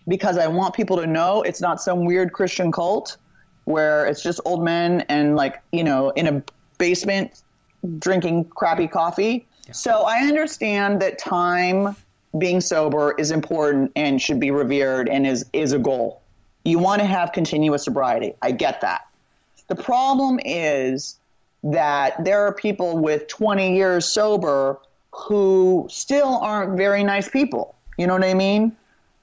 because 0.09 0.39
I 0.39 0.47
want 0.47 0.75
people 0.75 0.97
to 0.97 1.07
know 1.07 1.43
it's 1.43 1.61
not 1.61 1.81
some 1.81 2.05
weird 2.05 2.33
Christian 2.33 2.73
cult 2.73 3.17
where 3.65 4.07
it's 4.07 4.23
just 4.23 4.41
old 4.45 4.65
men 4.65 5.03
and 5.09 5.37
like, 5.37 5.61
you 5.73 5.85
know, 5.85 6.11
in 6.11 6.27
a 6.27 6.43
basement 6.79 7.43
drinking 7.99 8.47
crappy 8.47 8.89
coffee. 8.89 9.47
Yeah. 9.67 9.73
So 9.73 10.03
I 10.03 10.21
understand 10.21 11.01
that 11.03 11.19
time 11.19 11.95
being 12.39 12.61
sober 12.61 13.15
is 13.19 13.31
important 13.31 13.93
and 13.97 14.21
should 14.21 14.41
be 14.41 14.51
revered 14.51 15.09
and 15.09 15.27
is 15.27 15.45
is 15.53 15.73
a 15.73 15.79
goal. 15.79 16.23
You 16.65 16.79
want 16.79 17.01
to 17.01 17.07
have 17.07 17.33
continuous 17.33 17.85
sobriety. 17.85 18.35
I 18.43 18.53
get 18.53 18.81
that. 18.83 19.07
The 19.69 19.77
problem 19.77 20.41
is 20.45 21.17
that 21.63 22.25
there 22.25 22.45
are 22.47 22.53
people 22.53 22.99
with 22.99 23.29
20 23.29 23.75
years 23.77 24.07
sober 24.07 24.79
who 25.13 25.87
still 25.91 26.39
aren't 26.39 26.77
very 26.77 27.03
nice 27.03 27.29
people. 27.29 27.75
You 27.99 28.07
know 28.07 28.15
what 28.15 28.25
I 28.25 28.35
mean? 28.35 28.77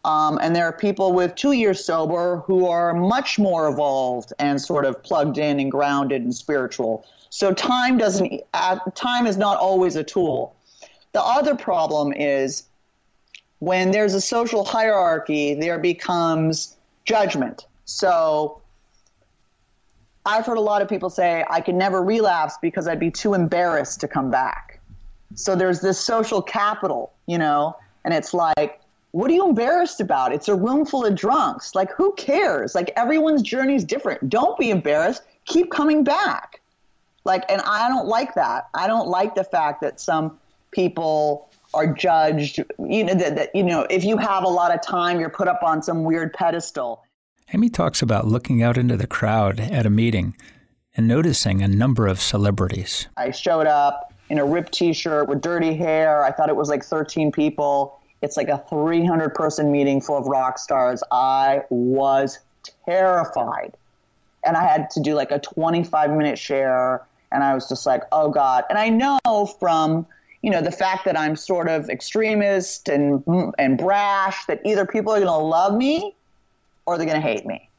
Um, 0.05 0.39
and 0.41 0.55
there 0.55 0.65
are 0.65 0.73
people 0.73 1.11
with 1.13 1.35
two 1.35 1.51
years 1.51 1.83
sober 1.83 2.37
who 2.45 2.67
are 2.67 2.93
much 2.93 3.39
more 3.39 3.67
evolved 3.67 4.31
and 4.39 4.61
sort 4.61 4.85
of 4.85 5.01
plugged 5.03 5.37
in 5.37 5.59
and 5.59 5.71
grounded 5.71 6.21
and 6.21 6.33
spiritual. 6.33 7.05
So 7.29 7.53
time 7.53 7.97
doesn't 7.97 8.41
uh, 8.53 8.79
time 8.95 9.27
is 9.27 9.37
not 9.37 9.57
always 9.57 9.95
a 9.95 10.03
tool. 10.03 10.55
The 11.11 11.21
other 11.21 11.55
problem 11.55 12.13
is 12.13 12.63
when 13.59 13.91
there's 13.91 14.13
a 14.13 14.21
social 14.21 14.63
hierarchy, 14.63 15.53
there 15.53 15.79
becomes 15.79 16.75
judgment. 17.05 17.65
So 17.85 18.61
I've 20.25 20.45
heard 20.45 20.57
a 20.57 20.61
lot 20.61 20.81
of 20.81 20.89
people 20.89 21.09
say 21.09 21.45
I 21.49 21.61
could 21.61 21.75
never 21.75 22.03
relapse 22.03 22.55
because 22.61 22.87
I'd 22.87 22.99
be 22.99 23.11
too 23.11 23.33
embarrassed 23.33 23.99
to 24.01 24.07
come 24.07 24.29
back. 24.29 24.79
So 25.35 25.55
there's 25.55 25.81
this 25.81 25.99
social 25.99 26.41
capital, 26.41 27.13
you 27.25 27.37
know, 27.37 27.75
and 28.03 28.13
it's 28.13 28.33
like, 28.33 28.81
what 29.11 29.31
are 29.31 29.33
you 29.33 29.47
embarrassed 29.47 30.01
about? 30.01 30.33
It's 30.33 30.47
a 30.47 30.55
room 30.55 30.85
full 30.85 31.05
of 31.05 31.15
drunks. 31.15 31.75
Like, 31.75 31.91
who 31.91 32.13
cares? 32.13 32.75
Like, 32.75 32.91
everyone's 32.95 33.41
journey 33.41 33.75
is 33.75 33.83
different. 33.83 34.29
Don't 34.29 34.57
be 34.59 34.69
embarrassed. 34.69 35.23
Keep 35.45 35.71
coming 35.71 36.03
back. 36.03 36.61
Like, 37.23 37.43
and 37.49 37.61
I 37.61 37.89
don't 37.89 38.07
like 38.07 38.35
that. 38.35 38.67
I 38.73 38.87
don't 38.87 39.07
like 39.07 39.33
the 39.33 39.43
fact 39.43 39.81
that 39.81 39.99
some 39.99 40.37
people 40.71 41.49
are 41.77 41.87
judged. 41.87 42.63
You 42.79 43.03
know 43.03 43.13
that, 43.13 43.35
that 43.35 43.55
you 43.55 43.63
know 43.63 43.87
if 43.89 44.03
you 44.03 44.17
have 44.17 44.43
a 44.43 44.49
lot 44.49 44.73
of 44.73 44.81
time, 44.81 45.19
you're 45.19 45.29
put 45.29 45.47
up 45.47 45.63
on 45.63 45.81
some 45.81 46.03
weird 46.03 46.33
pedestal. 46.33 47.03
Amy 47.53 47.69
talks 47.69 48.01
about 48.01 48.27
looking 48.27 48.61
out 48.61 48.77
into 48.77 48.97
the 48.97 49.07
crowd 49.07 49.59
at 49.59 49.85
a 49.85 49.89
meeting 49.89 50.35
and 50.95 51.07
noticing 51.07 51.61
a 51.61 51.67
number 51.67 52.07
of 52.07 52.19
celebrities. 52.19 53.07
I 53.15 53.31
showed 53.31 53.67
up 53.67 54.13
in 54.29 54.37
a 54.37 54.45
ripped 54.45 54.73
t-shirt 54.73 55.29
with 55.29 55.41
dirty 55.41 55.73
hair. 55.75 56.25
I 56.25 56.31
thought 56.31 56.49
it 56.49 56.55
was 56.57 56.67
like 56.67 56.83
13 56.83 57.31
people. 57.31 57.97
It's 58.21 58.35
like 58.35 58.49
a 58.49 58.61
300 58.69 59.33
person 59.33 59.71
meeting 59.71 60.01
full 60.01 60.17
of 60.17 60.25
rock 60.25 60.57
stars. 60.57 61.01
I 61.11 61.61
was 61.69 62.39
terrified. 62.85 63.77
And 64.45 64.57
I 64.57 64.63
had 64.63 64.89
to 64.91 64.99
do 64.99 65.13
like 65.13 65.31
a 65.31 65.39
25 65.39 66.11
minute 66.11 66.37
share 66.37 67.05
and 67.31 67.43
I 67.43 67.53
was 67.53 67.67
just 67.67 67.85
like, 67.85 68.03
"Oh 68.11 68.29
god." 68.29 68.63
And 68.69 68.77
I 68.77 68.89
know 68.89 69.45
from 69.59 70.05
you 70.47 70.53
know 70.53 70.61
the 70.61 70.71
fact 70.71 71.03
that 71.03 71.19
I'm 71.19 71.35
sort 71.35 71.67
of 71.67 71.89
extremist 71.89 72.87
and 72.87 73.21
and 73.57 73.77
brash 73.77 74.45
that 74.45 74.61
either 74.63 74.85
people 74.85 75.11
are 75.11 75.17
going 75.17 75.27
to 75.27 75.45
love 75.45 75.75
me 75.75 76.15
or 76.85 76.97
they're 76.97 77.05
going 77.05 77.21
to 77.21 77.27
hate 77.27 77.45
me. 77.45 77.69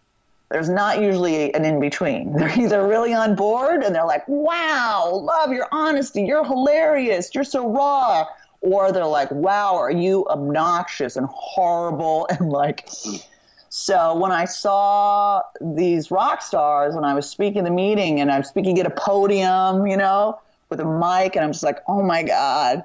There's 0.51 0.69
not 0.69 1.01
usually 1.01 1.55
an 1.55 1.65
in 1.65 1.81
between. 1.81 2.31
They're 2.37 2.61
either 2.61 2.87
really 2.87 3.15
on 3.15 3.37
board 3.37 3.83
and 3.83 3.95
they're 3.95 4.05
like, 4.05 4.29
"Wow, 4.29 5.13
love 5.15 5.51
your 5.51 5.67
honesty. 5.73 6.25
You're 6.25 6.45
hilarious. 6.45 7.35
You're 7.35 7.43
so 7.43 7.71
raw." 7.71 8.27
Or 8.61 8.93
they're 8.93 9.07
like, 9.07 9.31
"Wow, 9.31 9.75
are 9.77 9.91
you 9.91 10.27
obnoxious 10.27 11.17
and 11.17 11.27
horrible 11.31 12.27
and 12.31 12.51
like 12.51 12.87
so 13.71 14.15
when 14.15 14.31
I 14.31 14.45
saw 14.45 15.41
these 15.63 16.11
rock 16.11 16.43
stars 16.43 16.95
when 16.95 17.07
I 17.07 17.15
was 17.15 17.31
speaking 17.31 17.65
the 17.65 17.71
meeting 17.71 18.21
and 18.21 18.31
I'm 18.31 18.45
speaking 18.45 18.79
at 18.79 18.85
a 18.85 18.91
podium, 18.91 19.87
you 19.87 19.97
know, 19.97 20.39
with 20.71 20.81
a 20.81 20.85
mic, 20.85 21.37
and 21.37 21.45
I'm 21.45 21.53
just 21.53 21.65
like, 21.65 21.79
oh 21.89 22.03
my 22.03 22.23
God. 22.23 22.85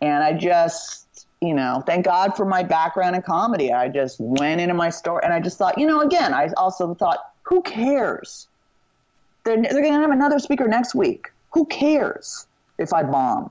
And 0.00 0.22
I 0.24 0.32
just, 0.32 1.26
you 1.40 1.54
know, 1.54 1.82
thank 1.86 2.04
God 2.04 2.36
for 2.36 2.44
my 2.44 2.62
background 2.62 3.16
in 3.16 3.22
comedy. 3.22 3.72
I 3.72 3.88
just 3.88 4.20
went 4.20 4.60
into 4.60 4.74
my 4.74 4.90
store 4.90 5.24
and 5.24 5.32
I 5.32 5.40
just 5.40 5.58
thought, 5.58 5.78
you 5.78 5.86
know, 5.86 6.00
again, 6.00 6.34
I 6.34 6.48
also 6.56 6.94
thought, 6.94 7.18
who 7.44 7.62
cares? 7.62 8.48
They're, 9.44 9.60
they're 9.60 9.72
going 9.82 9.92
to 9.92 10.00
have 10.00 10.10
another 10.10 10.38
speaker 10.38 10.66
next 10.66 10.94
week. 10.94 11.30
Who 11.52 11.66
cares 11.66 12.46
if 12.78 12.92
I 12.92 13.02
bomb? 13.04 13.50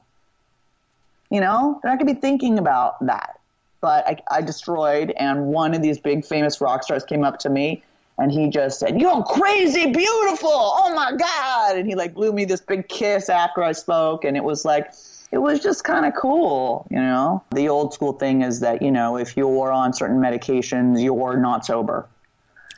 You 1.29 1.39
know, 1.39 1.79
they're 1.81 1.91
not 1.91 1.99
going 1.99 2.07
to 2.07 2.13
be 2.15 2.19
thinking 2.19 2.59
about 2.59 3.05
that. 3.05 3.39
But 3.79 4.07
I, 4.07 4.17
I 4.29 4.41
destroyed, 4.41 5.11
and 5.17 5.47
one 5.47 5.73
of 5.73 5.81
these 5.81 5.99
big 5.99 6.25
famous 6.25 6.61
rock 6.61 6.83
stars 6.83 7.03
came 7.03 7.23
up 7.23 7.39
to 7.39 7.49
me 7.49 7.83
and 8.17 8.31
he 8.31 8.49
just 8.49 8.79
said, 8.79 8.99
"You're 8.99 9.23
crazy, 9.23 9.91
beautiful! 9.91 10.49
Oh 10.51 10.93
my 10.93 11.15
god!" 11.15 11.77
And 11.77 11.87
he 11.87 11.95
like 11.95 12.13
blew 12.13 12.31
me 12.31 12.45
this 12.45 12.61
big 12.61 12.87
kiss 12.87 13.29
after 13.29 13.63
I 13.63 13.71
spoke, 13.71 14.25
and 14.25 14.37
it 14.37 14.43
was 14.43 14.65
like, 14.65 14.91
it 15.31 15.39
was 15.39 15.59
just 15.59 15.83
kind 15.83 16.05
of 16.05 16.13
cool, 16.15 16.87
you 16.89 16.99
know. 16.99 17.43
The 17.51 17.69
old 17.69 17.93
school 17.93 18.13
thing 18.13 18.41
is 18.41 18.59
that 18.59 18.81
you 18.81 18.91
know 18.91 19.17
if 19.17 19.37
you're 19.37 19.71
on 19.71 19.93
certain 19.93 20.17
medications, 20.17 21.03
you're 21.03 21.37
not 21.37 21.65
sober, 21.65 22.07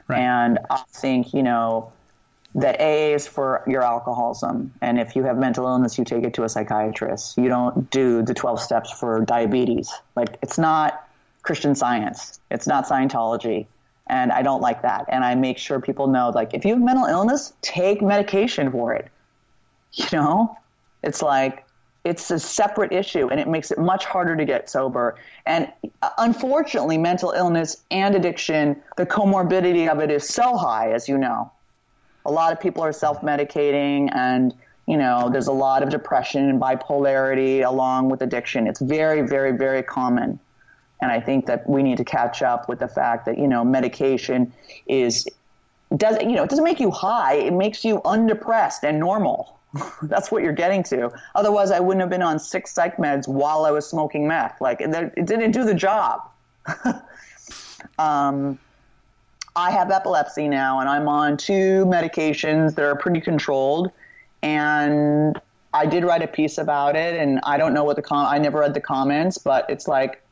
right. 0.08 0.20
and 0.20 0.60
I 0.70 0.84
think 0.92 1.34
you 1.34 1.44
know 1.44 1.92
that 2.56 2.80
AA 2.80 3.16
is 3.16 3.28
for 3.28 3.64
your 3.68 3.82
alcoholism, 3.82 4.74
and 4.82 5.00
if 5.00 5.16
you 5.16 5.24
have 5.24 5.38
mental 5.38 5.66
illness, 5.66 5.98
you 5.98 6.06
take 6.06 6.24
it 6.24 6.36
to 6.36 6.44
a 6.44 6.50
psychiatrist. 6.50 7.38
You 7.38 7.50
don't 7.50 7.90
do 7.90 8.22
the 8.22 8.34
twelve 8.34 8.62
steps 8.62 8.92
for 8.92 9.26
diabetes. 9.26 9.92
Like 10.16 10.38
it's 10.42 10.58
not 10.58 11.08
Christian 11.42 11.76
Science. 11.76 12.40
It's 12.52 12.68
not 12.68 12.88
Scientology 12.88 13.66
and 14.08 14.32
I 14.32 14.42
don't 14.42 14.62
like 14.62 14.82
that. 14.82 15.06
And 15.10 15.24
I 15.24 15.36
make 15.36 15.58
sure 15.58 15.80
people 15.80 16.08
know, 16.08 16.30
like, 16.30 16.54
if 16.54 16.66
you 16.66 16.74
have 16.74 16.82
mental 16.82 17.06
illness, 17.06 17.54
take 17.62 18.02
medication 18.02 18.72
for 18.72 18.94
it. 18.94 19.10
You 19.94 20.06
know, 20.12 20.58
it's 21.04 21.22
like 21.22 21.66
it's 22.04 22.32
a 22.32 22.40
separate 22.40 22.92
issue, 22.92 23.30
and 23.30 23.40
it 23.40 23.48
makes 23.48 23.72
it 23.72 23.78
much 23.78 24.06
harder 24.06 24.36
to 24.36 24.44
get 24.44 24.70
sober. 24.70 25.16
And 25.46 25.72
uh, 26.02 26.10
unfortunately, 26.18 26.98
mental 26.98 27.32
illness 27.32 27.84
and 27.92 28.16
addiction, 28.16 28.82
the 28.98 29.06
comorbidity 29.06 29.88
of 29.90 30.00
it 30.00 30.12
is 30.12 30.28
so 30.28 30.58
high, 30.58 30.92
as 30.92 31.08
you 31.08 31.18
know. 31.18 31.52
A 32.26 32.32
lot 32.32 32.52
of 32.52 32.60
people 32.60 32.84
are 32.84 32.94
self-medicating, 32.94 34.10
and 34.14 34.54
you 34.86 34.98
know, 34.98 35.30
there's 35.32 35.48
a 35.48 35.54
lot 35.54 35.82
of 35.82 35.90
depression 35.90 36.50
and 36.50 36.60
bipolarity 36.60 37.66
along 37.66 38.10
with 38.10 38.22
addiction. 38.22 38.68
It's 38.68 38.82
very, 38.82 39.22
very, 39.22 39.56
very 39.56 39.82
common. 39.82 40.40
And 41.04 41.12
I 41.12 41.20
think 41.20 41.48
that 41.48 41.70
we 41.70 41.84
need 41.84 41.98
to 41.98 42.06
catch 42.06 42.42
up 42.42 42.70
with 42.70 42.80
the 42.80 42.88
fact 42.88 43.26
that, 43.26 43.38
you 43.38 43.46
know, 43.46 43.66
medication 43.66 44.54
is, 44.88 45.28
does, 45.98 46.18
you 46.22 46.32
know, 46.32 46.44
it 46.44 46.50
doesn't 46.50 46.64
make 46.64 46.80
you 46.80 46.92
high. 46.92 47.34
It 47.34 47.52
makes 47.52 47.84
you 47.84 48.02
undepressed 48.06 48.86
and 48.86 49.00
normal. 49.02 49.60
That's 50.04 50.32
what 50.32 50.44
you're 50.44 50.54
getting 50.54 50.82
to. 50.84 51.12
Otherwise, 51.36 51.72
I 51.72 51.82
wouldn't 51.82 52.00
have 52.00 52.10
been 52.10 52.22
on 52.22 52.40
six 52.40 52.74
psych 52.74 52.96
meds 52.96 53.28
while 53.28 53.66
I 53.66 53.72
was 53.72 53.86
smoking 53.86 54.30
meth. 54.30 54.62
Like, 54.62 54.80
it 54.80 54.92
didn't 55.26 55.52
do 55.52 55.66
the 55.66 55.74
job. 55.74 56.22
um, 58.00 58.58
I 59.58 59.72
have 59.72 59.92
epilepsy 59.92 60.48
now, 60.48 60.80
and 60.80 60.88
I'm 60.88 61.10
on 61.10 61.36
two 61.36 61.84
medications 61.86 62.76
that 62.76 62.86
are 62.86 62.96
pretty 62.96 63.20
controlled. 63.20 63.92
And 64.42 65.38
I 65.74 65.86
did 65.86 66.06
write 66.06 66.24
a 66.24 66.28
piece 66.28 66.58
about 66.58 66.96
it, 66.96 67.20
and 67.20 67.42
I 67.44 67.58
don't 67.58 67.74
know 67.74 67.84
what 67.84 67.98
the 67.98 68.02
com. 68.02 68.26
I 68.26 68.38
never 68.38 68.60
read 68.60 68.74
the 68.74 68.82
comments, 68.82 69.38
but 69.38 69.70
it's 69.70 69.86
like 69.86 70.23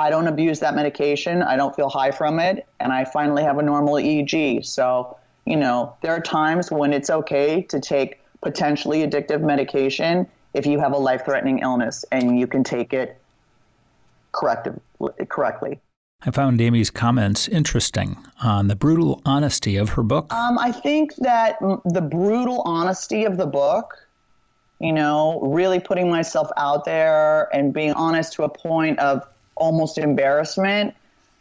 I 0.00 0.08
don't 0.08 0.26
abuse 0.26 0.60
that 0.60 0.74
medication. 0.74 1.42
I 1.42 1.56
don't 1.56 1.76
feel 1.76 1.90
high 1.90 2.10
from 2.10 2.40
it. 2.40 2.66
And 2.80 2.90
I 2.90 3.04
finally 3.04 3.42
have 3.42 3.58
a 3.58 3.62
normal 3.62 3.96
EEG. 3.96 4.64
So, 4.64 5.18
you 5.44 5.56
know, 5.56 5.94
there 6.00 6.12
are 6.12 6.22
times 6.22 6.70
when 6.70 6.94
it's 6.94 7.10
okay 7.10 7.60
to 7.64 7.78
take 7.78 8.18
potentially 8.40 9.06
addictive 9.06 9.42
medication 9.42 10.26
if 10.54 10.64
you 10.64 10.80
have 10.80 10.92
a 10.92 10.96
life 10.96 11.26
threatening 11.26 11.58
illness 11.58 12.06
and 12.10 12.40
you 12.40 12.46
can 12.46 12.64
take 12.64 12.94
it 12.94 13.20
corrective, 14.32 14.80
correctly. 15.28 15.78
I 16.22 16.30
found 16.30 16.62
Amy's 16.62 16.90
comments 16.90 17.46
interesting 17.46 18.16
on 18.42 18.68
the 18.68 18.76
brutal 18.76 19.20
honesty 19.26 19.76
of 19.76 19.90
her 19.90 20.02
book. 20.02 20.32
Um, 20.32 20.58
I 20.58 20.72
think 20.72 21.14
that 21.16 21.58
the 21.60 22.00
brutal 22.00 22.62
honesty 22.64 23.24
of 23.24 23.36
the 23.36 23.46
book, 23.46 23.98
you 24.78 24.94
know, 24.94 25.40
really 25.42 25.78
putting 25.78 26.08
myself 26.08 26.48
out 26.56 26.86
there 26.86 27.54
and 27.54 27.74
being 27.74 27.92
honest 27.92 28.32
to 28.34 28.44
a 28.44 28.48
point 28.48 28.98
of 28.98 29.26
almost 29.60 29.98
embarrassment. 29.98 30.94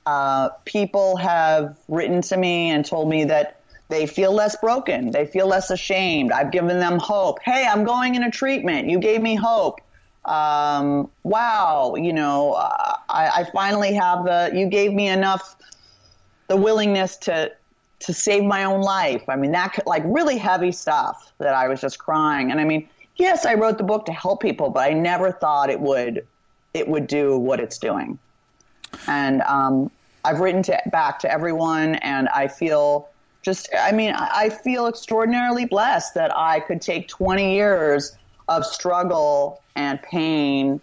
Uh, 0.06 0.50
people 0.66 1.16
have 1.18 1.76
written 1.88 2.22
to 2.22 2.38
me 2.38 2.70
and 2.70 2.86
told 2.86 3.10
me 3.10 3.24
that 3.24 3.62
they 3.90 4.06
feel 4.06 4.32
less 4.32 4.56
broken. 4.58 5.12
They 5.12 5.26
feel 5.26 5.48
less 5.48 5.72
ashamed. 5.72 6.32
I've 6.32 6.52
given 6.52 6.80
them 6.80 7.00
hope. 7.00 7.40
Hey, 7.44 7.66
I'm 7.66 7.84
going 7.84 8.14
in 8.14 8.24
a 8.24 8.30
treatment. 8.30 8.88
You 8.90 9.00
gave 9.00 9.22
me 9.22 9.36
hope. 9.36 9.82
Um, 10.26 11.10
wow, 11.24 11.96
you 11.96 12.14
know, 12.14 12.54
uh, 12.54 12.98
I, 13.10 13.30
I 13.30 13.50
finally 13.52 13.94
have 13.94 14.26
the. 14.26 14.52
You 14.54 14.68
gave 14.68 14.94
me 14.94 15.08
enough, 15.08 15.56
the 16.48 16.58
willingness 16.58 17.18
to 17.18 17.52
to 18.02 18.14
save 18.14 18.44
my 18.44 18.64
own 18.64 18.82
life. 18.82 19.24
I 19.28 19.36
mean, 19.36 19.52
that 19.52 19.86
like 19.88 20.04
really 20.06 20.38
heavy 20.38 20.72
stuff 20.72 21.34
that 21.40 21.54
I 21.54 21.68
was 21.68 21.82
just 21.82 22.00
crying. 22.00 22.52
And 22.52 22.60
I 22.60 22.64
mean, 22.64 22.88
yes, 23.16 23.46
I 23.46 23.56
wrote 23.56 23.78
the 23.78 23.84
book 23.84 24.06
to 24.06 24.14
help 24.14 24.42
people, 24.42 24.70
but 24.70 24.82
I 24.82 24.94
never 24.94 25.32
thought 25.32 25.70
it 25.70 25.80
would 25.80 26.26
it 26.74 26.88
would 26.88 27.08
do 27.08 27.38
what 27.38 27.60
it's 27.60 27.78
doing. 27.78 28.18
And 29.08 29.42
um, 29.44 29.92
I've 30.24 30.40
written 30.40 30.64
to, 30.64 30.82
back 30.92 31.20
to 31.20 31.32
everyone, 31.32 31.96
and 31.96 32.28
I 32.30 32.48
feel 32.48 33.10
just, 33.42 33.70
I 33.78 33.92
mean, 33.92 34.14
I 34.14 34.50
feel 34.50 34.88
extraordinarily 34.88 35.66
blessed 35.66 36.14
that 36.16 36.36
I 36.36 36.60
could 36.60 36.82
take 36.82 37.08
20 37.08 37.56
years 37.56 38.18
of 38.48 38.66
struggle 38.66 39.62
and 39.76 40.02
pain 40.02 40.82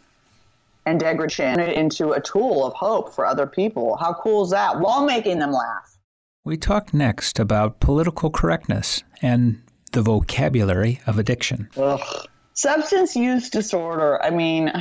and 0.86 1.00
degradation 1.00 1.58
into 1.60 2.12
a 2.12 2.20
tool 2.20 2.64
of 2.64 2.72
hope 2.72 3.12
for 3.12 3.26
other 3.26 3.46
people. 3.46 3.96
How 3.96 4.14
cool 4.14 4.44
is 4.44 4.50
that? 4.50 4.80
While 4.80 5.04
making 5.04 5.40
them 5.40 5.52
laugh. 5.52 5.96
We 6.44 6.56
talk 6.56 6.94
next 6.94 7.40
about 7.40 7.80
political 7.80 8.30
correctness 8.30 9.02
and 9.20 9.62
the 9.92 10.02
vocabulary 10.02 11.00
of 11.06 11.18
addiction. 11.18 11.68
Ugh. 11.76 12.26
Substance 12.54 13.16
use 13.16 13.50
disorder, 13.50 14.22
I 14.22 14.30
mean, 14.30 14.72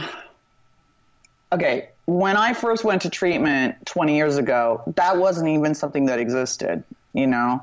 okay, 1.55 1.89
when 2.05 2.37
I 2.37 2.53
first 2.53 2.83
went 2.83 3.01
to 3.03 3.09
treatment 3.09 3.75
20 3.85 4.15
years 4.15 4.37
ago, 4.37 4.83
that 4.95 5.17
wasn't 5.17 5.49
even 5.49 5.73
something 5.73 6.05
that 6.05 6.19
existed, 6.19 6.83
you 7.13 7.27
know. 7.27 7.61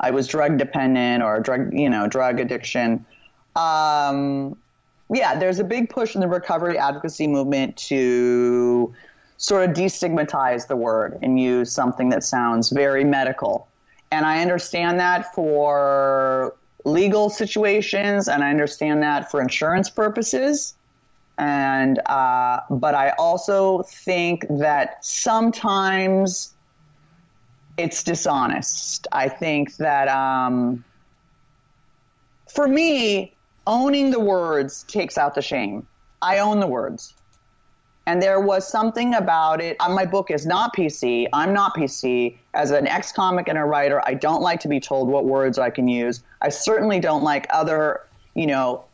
I 0.00 0.10
was 0.10 0.26
drug 0.26 0.58
dependent 0.58 1.22
or 1.22 1.40
drug, 1.40 1.72
you 1.72 1.90
know, 1.90 2.06
drug 2.08 2.40
addiction. 2.40 3.04
Um, 3.54 4.56
yeah, 5.10 5.38
there's 5.38 5.58
a 5.58 5.64
big 5.64 5.90
push 5.90 6.14
in 6.14 6.20
the 6.20 6.28
recovery 6.28 6.78
advocacy 6.78 7.26
movement 7.26 7.76
to 7.88 8.94
sort 9.36 9.68
of 9.68 9.76
destigmatize 9.76 10.68
the 10.68 10.76
word 10.76 11.18
and 11.22 11.38
use 11.38 11.70
something 11.70 12.08
that 12.10 12.24
sounds 12.24 12.70
very 12.70 13.04
medical. 13.04 13.68
And 14.10 14.24
I 14.24 14.40
understand 14.40 15.00
that 15.00 15.34
for 15.34 16.54
legal 16.84 17.28
situations, 17.28 18.28
and 18.28 18.42
I 18.42 18.50
understand 18.50 19.02
that 19.02 19.30
for 19.30 19.40
insurance 19.40 19.90
purposes. 19.90 20.74
And 21.42 21.98
uh, 22.06 22.60
but 22.70 22.94
I 22.94 23.10
also 23.18 23.82
think 23.82 24.46
that 24.48 25.04
sometimes 25.04 26.54
it's 27.76 28.04
dishonest. 28.04 29.08
I 29.10 29.28
think 29.28 29.74
that 29.78 30.06
um, 30.06 30.84
for 32.48 32.68
me, 32.68 33.34
owning 33.66 34.12
the 34.12 34.20
words 34.20 34.84
takes 34.84 35.18
out 35.18 35.34
the 35.34 35.42
shame. 35.42 35.84
I 36.22 36.38
own 36.38 36.60
the 36.60 36.68
words. 36.68 37.12
And 38.06 38.22
there 38.22 38.38
was 38.38 38.68
something 38.68 39.12
about 39.12 39.60
it. 39.60 39.76
Uh, 39.80 39.88
my 39.88 40.06
book 40.06 40.30
is 40.30 40.46
not 40.46 40.76
PC. 40.76 41.26
I'm 41.32 41.52
not 41.52 41.74
PC. 41.74 42.36
As 42.54 42.70
an 42.70 42.86
ex 42.86 43.10
comic 43.10 43.48
and 43.48 43.58
a 43.58 43.64
writer, 43.64 44.00
I 44.06 44.14
don't 44.14 44.42
like 44.42 44.60
to 44.60 44.68
be 44.68 44.78
told 44.78 45.08
what 45.08 45.24
words 45.24 45.58
I 45.58 45.70
can 45.70 45.88
use. 45.88 46.22
I 46.40 46.50
certainly 46.50 47.00
don't 47.00 47.24
like 47.24 47.48
other, 47.50 48.02
you 48.34 48.46
know, 48.46 48.84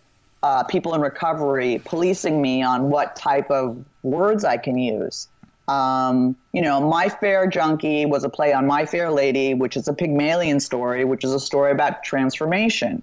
uh, 0.42 0.62
people 0.64 0.94
in 0.94 1.00
recovery 1.00 1.80
policing 1.84 2.40
me 2.40 2.62
on 2.62 2.90
what 2.90 3.16
type 3.16 3.50
of 3.50 3.84
words 4.02 4.44
I 4.44 4.56
can 4.56 4.78
use. 4.78 5.28
Um, 5.66 6.36
you 6.52 6.62
know, 6.62 6.80
My 6.80 7.08
Fair 7.08 7.46
Junkie 7.46 8.06
was 8.06 8.24
a 8.24 8.28
play 8.28 8.52
on 8.52 8.66
My 8.66 8.86
Fair 8.86 9.10
Lady, 9.10 9.52
which 9.52 9.76
is 9.76 9.86
a 9.86 9.92
Pygmalion 9.92 10.60
story, 10.60 11.04
which 11.04 11.24
is 11.24 11.32
a 11.32 11.40
story 11.40 11.72
about 11.72 12.02
transformation. 12.02 13.02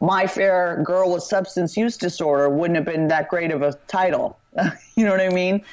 My 0.00 0.26
Fair 0.26 0.82
Girl 0.84 1.12
with 1.12 1.22
Substance 1.22 1.76
Use 1.76 1.96
Disorder 1.96 2.50
wouldn't 2.50 2.76
have 2.76 2.84
been 2.84 3.08
that 3.08 3.28
great 3.28 3.52
of 3.52 3.62
a 3.62 3.72
title. 3.88 4.38
you 4.96 5.04
know 5.04 5.12
what 5.12 5.20
I 5.20 5.30
mean? 5.30 5.64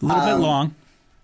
A 0.00 0.06
little 0.06 0.22
um, 0.22 0.40
bit 0.40 0.46
long. 0.46 0.74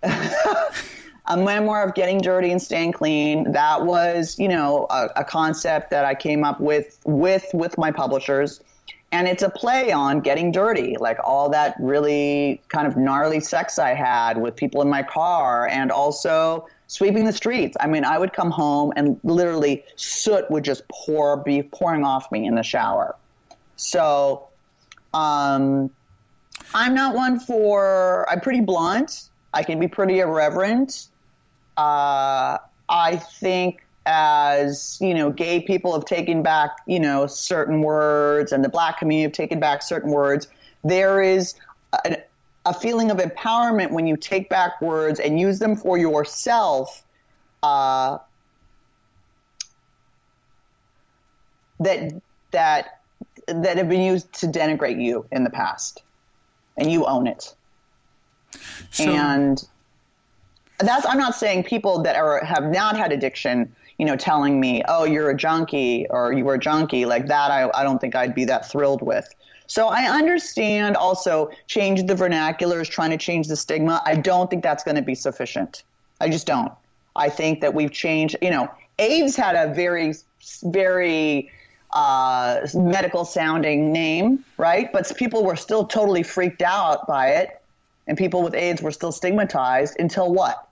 a 1.25 1.37
memoir 1.37 1.83
of 1.83 1.95
getting 1.95 2.19
dirty 2.19 2.51
and 2.51 2.61
staying 2.61 2.91
clean. 2.91 3.51
That 3.53 3.85
was, 3.85 4.37
you 4.37 4.47
know, 4.47 4.85
a, 4.89 5.09
a 5.17 5.23
concept 5.23 5.89
that 5.89 6.05
I 6.05 6.13
came 6.13 6.43
up 6.43 6.59
with 6.59 6.99
with 7.05 7.45
with 7.53 7.77
my 7.79 7.91
publishers 7.91 8.61
and 9.11 9.27
it's 9.27 9.43
a 9.43 9.49
play 9.49 9.91
on 9.91 10.21
getting 10.21 10.51
dirty, 10.51 10.95
like 10.99 11.17
all 11.23 11.49
that 11.49 11.75
really 11.79 12.61
kind 12.69 12.87
of 12.87 12.95
gnarly 12.95 13.39
sex 13.39 13.77
I 13.77 13.93
had 13.93 14.37
with 14.37 14.55
people 14.55 14.81
in 14.81 14.89
my 14.89 15.03
car, 15.03 15.67
and 15.67 15.91
also 15.91 16.67
sweeping 16.87 17.25
the 17.25 17.33
streets. 17.33 17.75
I 17.79 17.87
mean, 17.87 18.05
I 18.05 18.17
would 18.17 18.33
come 18.33 18.51
home 18.51 18.93
and 18.95 19.19
literally 19.23 19.83
soot 19.95 20.49
would 20.49 20.63
just 20.63 20.87
pour, 20.89 21.37
be 21.37 21.63
pouring 21.63 22.03
off 22.03 22.31
me 22.31 22.45
in 22.45 22.55
the 22.55 22.63
shower. 22.63 23.15
So, 23.75 24.47
um, 25.13 25.89
I'm 26.73 26.93
not 26.93 27.15
one 27.15 27.39
for. 27.39 28.25
I'm 28.29 28.39
pretty 28.39 28.61
blunt. 28.61 29.29
I 29.53 29.63
can 29.63 29.79
be 29.79 29.87
pretty 29.87 30.19
irreverent. 30.19 31.07
Uh, 31.75 32.57
I 32.87 33.15
think 33.15 33.83
as 34.05 34.97
you 34.99 35.13
know 35.13 35.29
gay 35.29 35.61
people 35.61 35.93
have 35.93 36.05
taken 36.05 36.41
back 36.41 36.71
you 36.87 36.99
know 36.99 37.27
certain 37.27 37.81
words 37.81 38.51
and 38.51 38.63
the 38.63 38.69
black 38.69 38.97
community 38.97 39.23
have 39.23 39.31
taken 39.31 39.59
back 39.59 39.83
certain 39.83 40.09
words 40.09 40.47
there 40.83 41.21
is 41.21 41.53
a, 42.05 42.17
a 42.65 42.73
feeling 42.73 43.11
of 43.11 43.17
empowerment 43.17 43.91
when 43.91 44.07
you 44.07 44.17
take 44.17 44.49
back 44.49 44.81
words 44.81 45.19
and 45.19 45.39
use 45.39 45.59
them 45.59 45.75
for 45.75 45.97
yourself 45.97 47.03
uh, 47.63 48.17
that 51.79 52.21
that 52.51 53.01
that 53.47 53.77
have 53.77 53.89
been 53.89 54.01
used 54.01 54.31
to 54.33 54.47
denigrate 54.47 55.01
you 55.01 55.25
in 55.31 55.43
the 55.43 55.49
past. 55.49 56.03
And 56.77 56.91
you 56.91 57.05
own 57.05 57.27
it. 57.27 57.53
So, 58.91 59.03
and 59.03 59.63
that's 60.79 61.05
i'm 61.05 61.17
not 61.19 61.35
saying 61.35 61.63
people 61.63 62.01
that 62.01 62.15
are 62.15 62.43
have 62.43 62.63
not 62.63 62.97
had 62.97 63.11
addiction 63.11 63.75
you 64.01 64.07
know, 64.07 64.15
telling 64.15 64.59
me, 64.59 64.81
oh, 64.87 65.03
you're 65.03 65.29
a 65.29 65.37
junkie 65.37 66.07
or 66.09 66.33
you 66.33 66.43
were 66.43 66.55
a 66.55 66.59
junkie, 66.59 67.05
like 67.05 67.27
that, 67.27 67.51
I, 67.51 67.69
I 67.75 67.83
don't 67.83 68.01
think 68.01 68.15
I'd 68.15 68.33
be 68.33 68.45
that 68.45 68.67
thrilled 68.67 69.03
with. 69.03 69.31
So 69.67 69.89
I 69.89 70.05
understand 70.05 70.97
also 70.97 71.51
change 71.67 72.07
the 72.07 72.15
vernaculars, 72.15 72.89
trying 72.89 73.11
to 73.11 73.17
change 73.17 73.47
the 73.47 73.55
stigma. 73.55 74.01
I 74.03 74.15
don't 74.15 74.49
think 74.49 74.63
that's 74.63 74.83
going 74.83 74.95
to 74.95 75.03
be 75.03 75.13
sufficient. 75.13 75.83
I 76.19 76.29
just 76.29 76.47
don't. 76.47 76.71
I 77.15 77.29
think 77.29 77.61
that 77.61 77.75
we've 77.75 77.91
changed, 77.91 78.37
you 78.41 78.49
know, 78.49 78.71
AIDS 78.97 79.35
had 79.35 79.55
a 79.55 79.71
very, 79.71 80.15
very 80.63 81.51
uh, 81.93 82.65
medical 82.73 83.23
sounding 83.23 83.91
name, 83.91 84.43
right? 84.57 84.91
But 84.91 85.15
people 85.15 85.45
were 85.45 85.55
still 85.55 85.85
totally 85.85 86.23
freaked 86.23 86.63
out 86.63 87.05
by 87.05 87.27
it. 87.27 87.61
And 88.07 88.17
people 88.17 88.41
with 88.41 88.55
AIDS 88.55 88.81
were 88.81 88.91
still 88.91 89.11
stigmatized 89.11 89.95
until 89.99 90.33
what? 90.33 90.67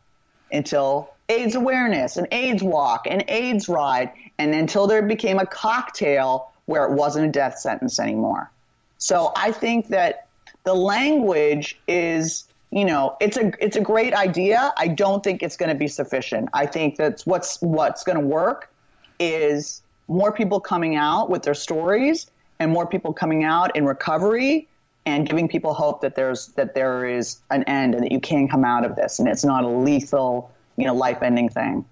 Until 0.51 1.11
AIDS 1.29 1.55
awareness, 1.55 2.17
an 2.17 2.27
AIDS 2.31 2.63
walk, 2.63 3.05
an 3.07 3.23
AIDS 3.27 3.69
ride, 3.69 4.11
and 4.37 4.53
until 4.53 4.87
there 4.87 5.01
became 5.01 5.39
a 5.39 5.45
cocktail 5.45 6.51
where 6.65 6.85
it 6.85 6.91
wasn't 6.91 7.25
a 7.25 7.31
death 7.31 7.57
sentence 7.59 7.99
anymore. 7.99 8.51
So 8.97 9.31
I 9.35 9.51
think 9.51 9.87
that 9.89 10.27
the 10.63 10.73
language 10.73 11.79
is, 11.87 12.45
you 12.71 12.83
know, 12.83 13.15
it's 13.21 13.37
a 13.37 13.51
it's 13.63 13.77
a 13.77 13.81
great 13.81 14.13
idea. 14.13 14.73
I 14.77 14.87
don't 14.87 15.23
think 15.23 15.41
it's 15.41 15.55
going 15.55 15.69
to 15.69 15.75
be 15.75 15.87
sufficient. 15.87 16.49
I 16.53 16.65
think 16.65 16.97
that's 16.97 17.25
what's 17.25 17.61
what's 17.61 18.03
going 18.03 18.19
to 18.19 18.25
work 18.25 18.71
is 19.19 19.81
more 20.07 20.31
people 20.31 20.59
coming 20.59 20.95
out 20.95 21.29
with 21.29 21.43
their 21.43 21.53
stories 21.53 22.29
and 22.59 22.71
more 22.71 22.85
people 22.85 23.13
coming 23.13 23.43
out 23.43 23.75
in 23.75 23.85
recovery 23.85 24.67
and 25.05 25.27
giving 25.27 25.47
people 25.47 25.73
hope 25.73 26.01
that 26.01 26.15
there's 26.15 26.47
that 26.49 26.75
there 26.75 27.05
is 27.05 27.39
an 27.49 27.63
end 27.63 27.95
and 27.95 28.03
that 28.03 28.11
you 28.11 28.19
can 28.19 28.47
come 28.47 28.65
out 28.65 28.85
of 28.85 28.95
this 28.95 29.19
and 29.19 29.27
it's 29.27 29.45
not 29.45 29.63
a 29.63 29.67
lethal 29.67 30.51
you 30.79 30.85
know 30.85 30.95
life 30.95 31.21
ending 31.21 31.49
thing. 31.49 31.85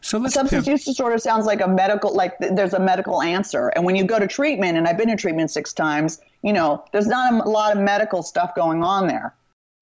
So 0.00 0.18
let's 0.18 0.34
substance 0.34 0.66
use 0.66 0.84
disorder 0.84 1.18
sounds 1.18 1.46
like 1.46 1.60
a 1.60 1.68
medical 1.68 2.14
like 2.14 2.36
there's 2.38 2.74
a 2.74 2.80
medical 2.80 3.22
answer. 3.22 3.68
And 3.68 3.84
when 3.84 3.96
you 3.96 4.04
go 4.04 4.18
to 4.18 4.26
treatment, 4.26 4.76
and 4.76 4.86
I've 4.86 4.98
been 4.98 5.10
in 5.10 5.16
treatment 5.16 5.50
six 5.50 5.72
times, 5.72 6.20
you 6.42 6.52
know, 6.52 6.84
there's 6.92 7.06
not 7.06 7.32
a 7.32 7.48
lot 7.48 7.76
of 7.76 7.82
medical 7.82 8.22
stuff 8.22 8.54
going 8.54 8.82
on 8.82 9.06
there. 9.06 9.34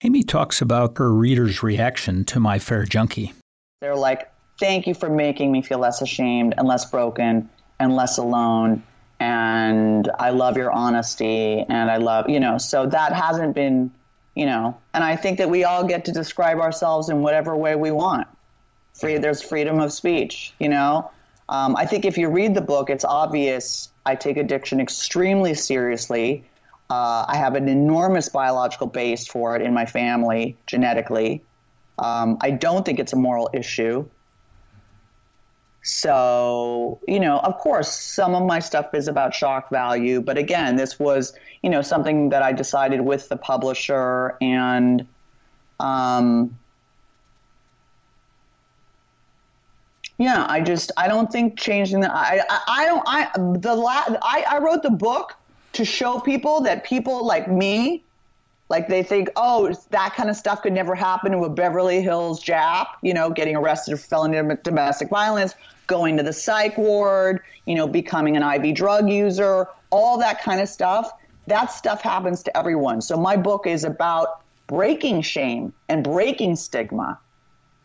Amy 0.05 0.23
talks 0.23 0.61
about 0.61 0.97
her 0.99 1.13
reader's 1.13 1.63
reaction 1.63 2.25
to 2.27 2.39
My 2.39 2.59
Fair 2.59 2.85
Junkie. 2.85 3.33
They're 3.81 3.97
like, 3.97 4.31
"Thank 4.61 4.87
you 4.87 4.95
for 4.95 5.09
making 5.09 5.51
me 5.53 5.63
feel 5.63 5.79
less 5.79 6.03
ashamed 6.03 6.55
and 6.57 6.67
less 6.69 6.85
broken 6.85 7.49
and 7.81 7.95
less 7.97 8.19
alone." 8.19 8.83
And 9.21 10.09
I 10.19 10.31
love 10.31 10.57
your 10.57 10.71
honesty, 10.71 11.65
and 11.69 11.91
I 11.91 11.97
love 11.97 12.29
you 12.29 12.41
know. 12.41 12.59
So 12.59 12.87
that 12.87 13.13
hasn't 13.13 13.55
been 13.55 13.91
you 14.39 14.47
know, 14.47 14.79
and 14.95 15.03
I 15.03 15.17
think 15.17 15.39
that 15.39 15.51
we 15.51 15.65
all 15.65 15.83
get 15.83 16.05
to 16.05 16.13
describe 16.13 16.61
ourselves 16.61 17.09
in 17.09 17.23
whatever 17.23 17.57
way 17.57 17.75
we 17.75 17.91
want. 17.91 18.29
Free, 18.95 19.19
there's 19.19 19.43
freedom 19.43 19.81
of 19.81 19.93
speech, 19.93 20.55
you 20.61 20.69
know. 20.69 21.11
Um, 21.49 21.75
I 21.75 21.87
think 21.87 22.05
if 22.05 22.17
you 22.17 22.29
read 22.29 22.55
the 22.55 22.61
book, 22.61 22.89
it's 22.89 23.05
obvious 23.05 23.89
I 24.07 24.15
take 24.15 24.37
addiction 24.37 24.79
extremely 24.79 25.55
seriously. 25.55 26.45
Uh, 26.89 27.25
I 27.27 27.37
have 27.37 27.57
an 27.57 27.69
enormous 27.69 28.29
biological 28.29 28.87
base 28.87 29.27
for 29.27 29.57
it 29.57 29.63
in 29.63 29.75
my 29.75 29.87
family, 29.87 30.57
genetically. 30.69 31.43
Um, 31.99 32.39
I 32.41 32.53
don't 32.53 32.87
think 32.87 33.01
it's 33.01 33.13
a 33.13 33.17
moral 33.17 33.51
issue. 33.53 34.09
So, 35.89 37.01
you 37.09 37.19
know, 37.19 37.39
of 37.39 37.57
course, 37.57 37.91
some 37.91 38.35
of 38.35 38.45
my 38.45 38.59
stuff 38.59 38.93
is 38.93 39.09
about 39.09 39.35
shock 39.35 39.71
value, 39.71 40.21
but 40.21 40.37
again, 40.37 40.77
this 40.77 40.99
was, 40.99 41.33
you 41.63 41.71
know, 41.71 41.81
something 41.81 42.29
that 42.29 42.43
I 42.43 42.53
decided 42.53 43.01
with 43.01 43.31
the 43.31 43.39
publisher 43.39 44.37
and, 44.43 45.07
um, 45.81 46.59
yeah, 50.19 50.45
I 50.47 50.61
just, 50.61 50.93
I 50.99 51.09
don't 51.09 51.33
think 51.33 51.59
changing 51.59 52.01
the, 52.01 52.15
I, 52.15 52.43
I, 52.51 52.61
I 52.69 52.85
don't, 52.85 53.03
I, 53.07 53.31
the 53.59 53.75
la, 53.75 54.05
I, 54.23 54.45
I 54.47 54.59
wrote 54.59 54.83
the 54.83 54.91
book 54.91 55.37
to 55.73 55.87
show 55.87 56.21
people 56.21 56.61
that 56.61 56.85
people 56.85 57.27
like 57.27 57.51
me 57.51 58.05
Like 58.69 58.89
they 58.89 59.03
think, 59.03 59.31
oh, 59.37 59.73
that 59.91 60.15
kind 60.15 60.29
of 60.29 60.37
stuff 60.37 60.63
could 60.63 60.73
never 60.73 60.95
happen 60.95 61.33
to 61.33 61.39
a 61.45 61.49
Beverly 61.49 62.03
Hills 62.03 62.43
Jap, 62.45 62.89
you 63.03 63.15
know, 63.15 63.31
getting 63.31 63.57
arrested 63.57 63.99
for 63.99 64.07
felony 64.07 64.57
domestic 64.63 65.09
violence, 65.09 65.55
going 65.87 66.17
to 66.19 66.23
the 66.23 66.33
psych 66.33 66.77
ward, 66.77 67.41
you 67.65 67.75
know, 67.75 67.87
becoming 67.87 68.37
an 68.37 68.43
IV 68.43 68.75
drug 68.75 69.09
user, 69.09 69.69
all 69.91 70.19
that 70.19 70.43
kind 70.43 70.61
of 70.61 70.69
stuff. 70.69 71.11
That 71.47 71.73
stuff 71.73 72.03
happens 72.03 72.43
to 72.43 72.57
everyone. 72.57 73.01
So 73.01 73.17
my 73.17 73.37
book 73.37 73.67
is 73.67 73.85
about 73.85 74.43
breaking 74.67 75.23
shame 75.23 75.73
and 75.89 76.05
breaking 76.05 76.57
stigma. 76.57 77.19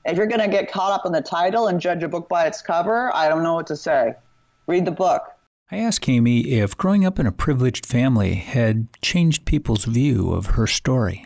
If 0.05 0.17
you're 0.17 0.27
going 0.27 0.41
to 0.41 0.49
get 0.49 0.69
caught 0.69 0.91
up 0.91 1.05
in 1.05 1.13
the 1.13 1.21
title 1.21 1.67
and 1.67 1.79
judge 1.79 2.03
a 2.03 2.09
book 2.09 2.27
by 2.27 2.45
its 2.45 2.61
cover, 2.61 3.15
I 3.15 3.29
don't 3.29 3.41
know 3.41 3.53
what 3.53 3.67
to 3.67 3.77
say. 3.77 4.15
Read 4.67 4.83
the 4.83 4.91
book. 4.91 5.32
I 5.71 5.77
asked 5.77 6.07
Amy 6.07 6.51
if 6.51 6.77
growing 6.77 7.05
up 7.05 7.19
in 7.19 7.25
a 7.25 7.31
privileged 7.31 7.85
family 7.85 8.35
had 8.35 8.87
changed 9.01 9.45
people's 9.45 9.85
view 9.85 10.31
of 10.31 10.47
her 10.47 10.67
story. 10.67 11.25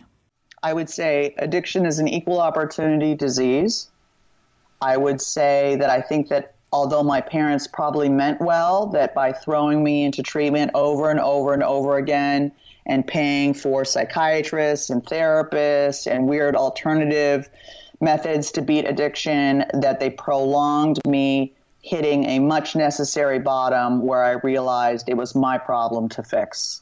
I 0.63 0.73
would 0.73 0.89
say 0.89 1.35
addiction 1.37 1.85
is 1.85 1.99
an 1.99 2.07
equal 2.07 2.39
opportunity 2.39 3.15
disease. 3.15 3.89
I 4.81 4.97
would 4.97 5.21
say 5.21 5.75
that 5.79 5.89
I 5.89 6.01
think 6.01 6.29
that 6.29 6.55
although 6.71 7.03
my 7.03 7.21
parents 7.21 7.67
probably 7.67 8.09
meant 8.09 8.41
well, 8.41 8.87
that 8.87 9.13
by 9.13 9.31
throwing 9.31 9.83
me 9.83 10.03
into 10.03 10.21
treatment 10.21 10.71
over 10.73 11.09
and 11.09 11.19
over 11.19 11.53
and 11.53 11.63
over 11.63 11.97
again 11.97 12.51
and 12.85 13.05
paying 13.07 13.53
for 13.53 13.83
psychiatrists 13.83 14.89
and 14.89 15.03
therapists 15.03 16.09
and 16.09 16.27
weird 16.27 16.55
alternative 16.55 17.49
methods 18.01 18.51
to 18.51 18.61
beat 18.61 18.85
addiction, 18.85 19.65
that 19.73 19.99
they 19.99 20.09
prolonged 20.09 20.99
me 21.07 21.53
hitting 21.87 22.25
a 22.25 22.39
much 22.39 22.75
necessary 22.75 23.39
bottom 23.39 24.01
where 24.01 24.23
I 24.23 24.31
realized 24.31 25.07
it 25.07 25.15
was 25.15 25.33
my 25.35 25.57
problem 25.57 26.09
to 26.09 26.23
fix. 26.23 26.81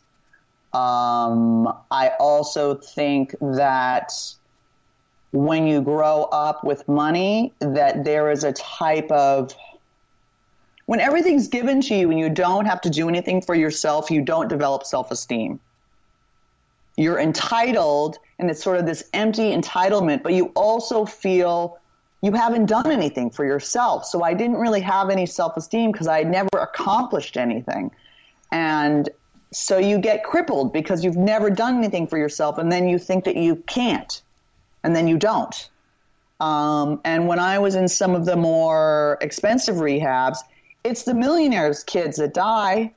Um, 0.73 1.67
I 1.91 2.11
also 2.19 2.75
think 2.75 3.35
that 3.39 4.11
when 5.31 5.67
you 5.67 5.81
grow 5.81 6.23
up 6.23 6.63
with 6.63 6.87
money, 6.87 7.53
that 7.59 8.03
there 8.03 8.31
is 8.31 8.43
a 8.43 8.53
type 8.53 9.09
of 9.11 9.55
when 10.87 10.99
everything's 10.99 11.47
given 11.47 11.81
to 11.81 11.95
you 11.95 12.11
and 12.11 12.19
you 12.19 12.29
don't 12.29 12.65
have 12.65 12.81
to 12.81 12.89
do 12.89 13.09
anything 13.09 13.41
for 13.41 13.55
yourself, 13.55 14.11
you 14.11 14.21
don't 14.21 14.47
develop 14.47 14.85
self 14.85 15.11
esteem. 15.11 15.59
You're 16.97 17.19
entitled, 17.19 18.17
and 18.39 18.49
it's 18.49 18.63
sort 18.63 18.77
of 18.77 18.85
this 18.85 19.03
empty 19.13 19.51
entitlement, 19.51 20.23
but 20.23 20.33
you 20.33 20.51
also 20.55 21.05
feel 21.05 21.79
you 22.25 22.31
haven't 22.31 22.65
done 22.65 22.89
anything 22.89 23.29
for 23.29 23.45
yourself. 23.45 24.03
So 24.03 24.23
I 24.23 24.33
didn't 24.33 24.57
really 24.57 24.81
have 24.81 25.11
any 25.11 25.27
self 25.27 25.55
esteem 25.57 25.91
because 25.91 26.07
I 26.07 26.17
had 26.17 26.31
never 26.31 26.49
accomplished 26.59 27.37
anything. 27.37 27.91
And 28.51 29.07
so 29.51 29.77
you 29.77 29.99
get 29.99 30.23
crippled 30.23 30.73
because 30.73 31.03
you've 31.03 31.17
never 31.17 31.51
done 31.51 31.77
anything 31.77 32.07
for 32.07 32.17
yourself, 32.17 32.57
and 32.57 32.71
then 32.71 32.89
you 32.89 32.97
think 32.97 33.25
that 33.25 33.37
you 33.37 33.57
can't, 33.67 34.23
and 34.83 34.95
then 34.95 35.07
you 35.07 35.17
don't. 35.17 35.69
Um, 36.39 36.99
and 37.05 37.27
when 37.27 37.37
I 37.37 37.59
was 37.59 37.75
in 37.75 37.87
some 37.87 38.15
of 38.15 38.25
the 38.25 38.35
more 38.35 39.19
expensive 39.21 39.75
rehabs, 39.75 40.39
it's 40.83 41.03
the 41.03 41.13
millionaires' 41.13 41.83
kids 41.83 42.17
that 42.17 42.33
die 42.33 42.91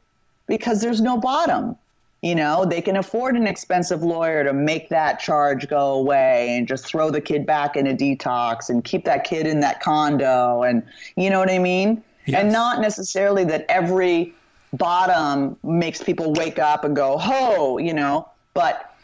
because 0.47 0.81
there's 0.81 1.03
no 1.03 1.19
bottom. 1.19 1.77
You 2.23 2.35
know, 2.35 2.65
they 2.65 2.81
can 2.81 2.97
afford 2.97 3.37
an 3.37 3.47
expensive 3.47 4.03
lawyer 4.03 4.43
to 4.43 4.53
make 4.53 4.89
that 4.89 5.21
charge 5.21 5.69
go 5.69 5.93
away 5.95 6.57
and 6.57 6.67
just 6.67 6.87
throw 6.87 7.11
the 7.11 7.21
kid 7.21 7.47
back 7.47 7.77
in 7.77 7.87
a 7.87 7.95
detox 7.95 8.69
and 8.69 8.83
keep 8.83 9.05
that 9.05 9.23
kid 9.23 9.47
in 9.47 9.61
that 9.61 9.81
condo. 9.81 10.63
And 10.63 10.83
you 11.17 11.31
know 11.31 11.39
what 11.39 11.51
I 11.51 11.59
mean? 11.59 12.03
Yes. 12.27 12.43
And 12.43 12.53
not 12.53 12.81
necessarily 12.81 13.45
that 13.45 13.65
every 13.69 14.35
bottom 14.73 15.57
makes 15.63 16.03
people 16.03 16.33
wake 16.33 16.59
up 16.59 16.85
and 16.85 16.95
go, 16.97 17.19
ho, 17.19 17.79
you 17.79 17.95
know, 17.95 18.29
but 18.53 18.95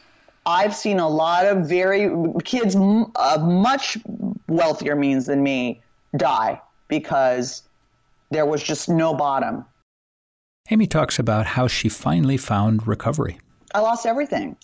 I've 0.46 0.74
seen 0.74 0.98
a 0.98 1.09
lot 1.09 1.46
of 1.46 1.66
very 1.66 2.11
kids 2.44 2.74
of 2.77 3.42
much 3.42 3.96
wealthier 4.48 4.96
means 4.96 5.27
than 5.27 5.42
me 5.42 5.81
die 6.16 6.61
because 6.88 7.62
there 8.31 8.44
was 8.44 8.62
just 8.62 8.88
no 8.88 9.14
bottom. 9.14 9.64
Amy 10.70 10.87
talks 10.87 11.18
about 11.18 11.44
how 11.44 11.66
she 11.66 11.90
finally 11.90 12.38
found 12.38 12.87
recovery. 12.87 13.38
I 13.74 13.81
lost 13.81 14.07
everything. 14.07 14.57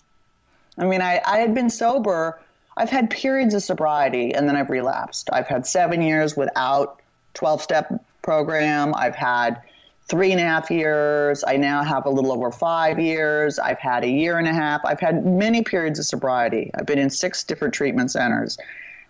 I 0.75 0.85
mean, 0.85 0.99
I, 0.99 1.21
I 1.27 1.37
had 1.37 1.53
been 1.53 1.69
sober. 1.69 2.41
I've 2.75 2.89
had 2.89 3.11
periods 3.11 3.53
of 3.53 3.61
sobriety 3.61 4.33
and 4.33 4.49
then 4.49 4.55
I've 4.55 4.71
relapsed. 4.71 5.29
I've 5.31 5.45
had 5.45 5.67
seven 5.67 6.01
years 6.01 6.35
without 6.35 6.99
12 7.35 7.61
step 7.61 8.03
program. 8.23 8.95
I've 8.95 9.13
had 9.13 9.61
three 10.07 10.31
and 10.31 10.41
a 10.41 10.43
half 10.43 10.71
years. 10.71 11.43
I 11.45 11.57
now 11.57 11.83
have 11.83 12.07
a 12.07 12.09
little 12.09 12.31
over 12.31 12.51
five 12.51 12.99
years. 12.99 13.59
I've 13.59 13.77
had 13.77 14.03
a 14.03 14.09
year 14.09 14.39
and 14.39 14.47
a 14.47 14.53
half. 14.53 14.81
I've 14.83 14.99
had 14.99 15.23
many 15.23 15.61
periods 15.61 15.99
of 15.99 16.05
sobriety. 16.05 16.71
I've 16.73 16.87
been 16.87 16.97
in 16.97 17.11
six 17.11 17.43
different 17.43 17.75
treatment 17.75 18.09
centers. 18.09 18.57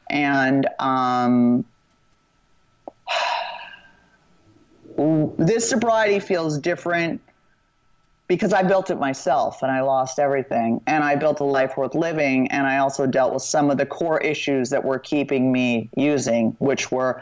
And 0.10 0.68
um, 0.78 1.64
this 5.38 5.70
sobriety 5.70 6.20
feels 6.20 6.58
different 6.58 7.22
because 8.32 8.54
I 8.54 8.64
built 8.64 8.90
it 8.90 8.96
myself 8.98 9.62
and 9.62 9.70
I 9.70 9.82
lost 9.82 10.18
everything. 10.18 10.80
And 10.88 11.04
I 11.04 11.16
built 11.16 11.42
a 11.42 11.44
life 11.44 11.76
worth 11.76 11.96
living. 11.96 12.50
And 12.50 12.66
I 12.66 12.78
also 12.78 13.06
dealt 13.06 13.34
with 13.34 13.44
some 13.44 13.70
of 13.70 13.78
the 13.78 13.86
core 13.86 14.20
issues 14.20 14.70
that 14.70 14.86
were 14.86 15.00
keeping 15.00 15.52
me 15.52 15.90
using, 15.98 16.56
which 16.60 16.92
were 16.92 17.22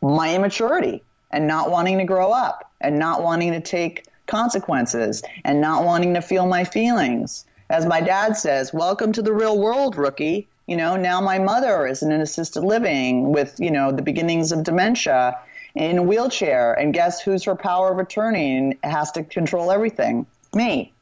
my 0.00 0.34
immaturity 0.34 1.02
and 1.30 1.46
not 1.46 1.70
wanting 1.70 1.98
to 1.98 2.04
grow 2.04 2.32
up 2.32 2.70
and 2.80 2.98
not 2.98 3.22
wanting 3.22 3.52
to 3.52 3.60
take 3.60 4.06
consequences 4.26 5.22
and 5.44 5.60
not 5.60 5.84
wanting 5.84 6.14
to 6.14 6.22
feel 6.22 6.46
my 6.46 6.64
feelings. 6.64 7.44
As 7.68 7.84
my 7.84 8.00
dad 8.00 8.36
says, 8.38 8.72
welcome 8.72 9.12
to 9.12 9.20
the 9.20 9.32
real 9.32 9.58
world, 9.58 9.96
rookie. 9.96 10.48
You 10.66 10.78
know, 10.78 10.96
now 10.96 11.20
my 11.20 11.38
mother 11.38 11.86
is 11.86 12.02
in 12.02 12.12
an 12.12 12.22
assisted 12.22 12.64
living 12.64 13.30
with, 13.30 13.60
you 13.60 13.70
know, 13.70 13.92
the 13.92 14.00
beginnings 14.00 14.52
of 14.52 14.62
dementia 14.64 15.38
in 15.74 15.98
a 15.98 16.02
wheelchair, 16.02 16.74
and 16.74 16.94
guess 16.94 17.20
who's 17.20 17.44
her 17.44 17.56
power 17.56 17.90
of 17.90 17.98
attorney 17.98 18.56
and 18.56 18.76
has 18.84 19.10
to 19.12 19.24
control 19.24 19.70
everything? 19.70 20.26
Me. 20.54 20.92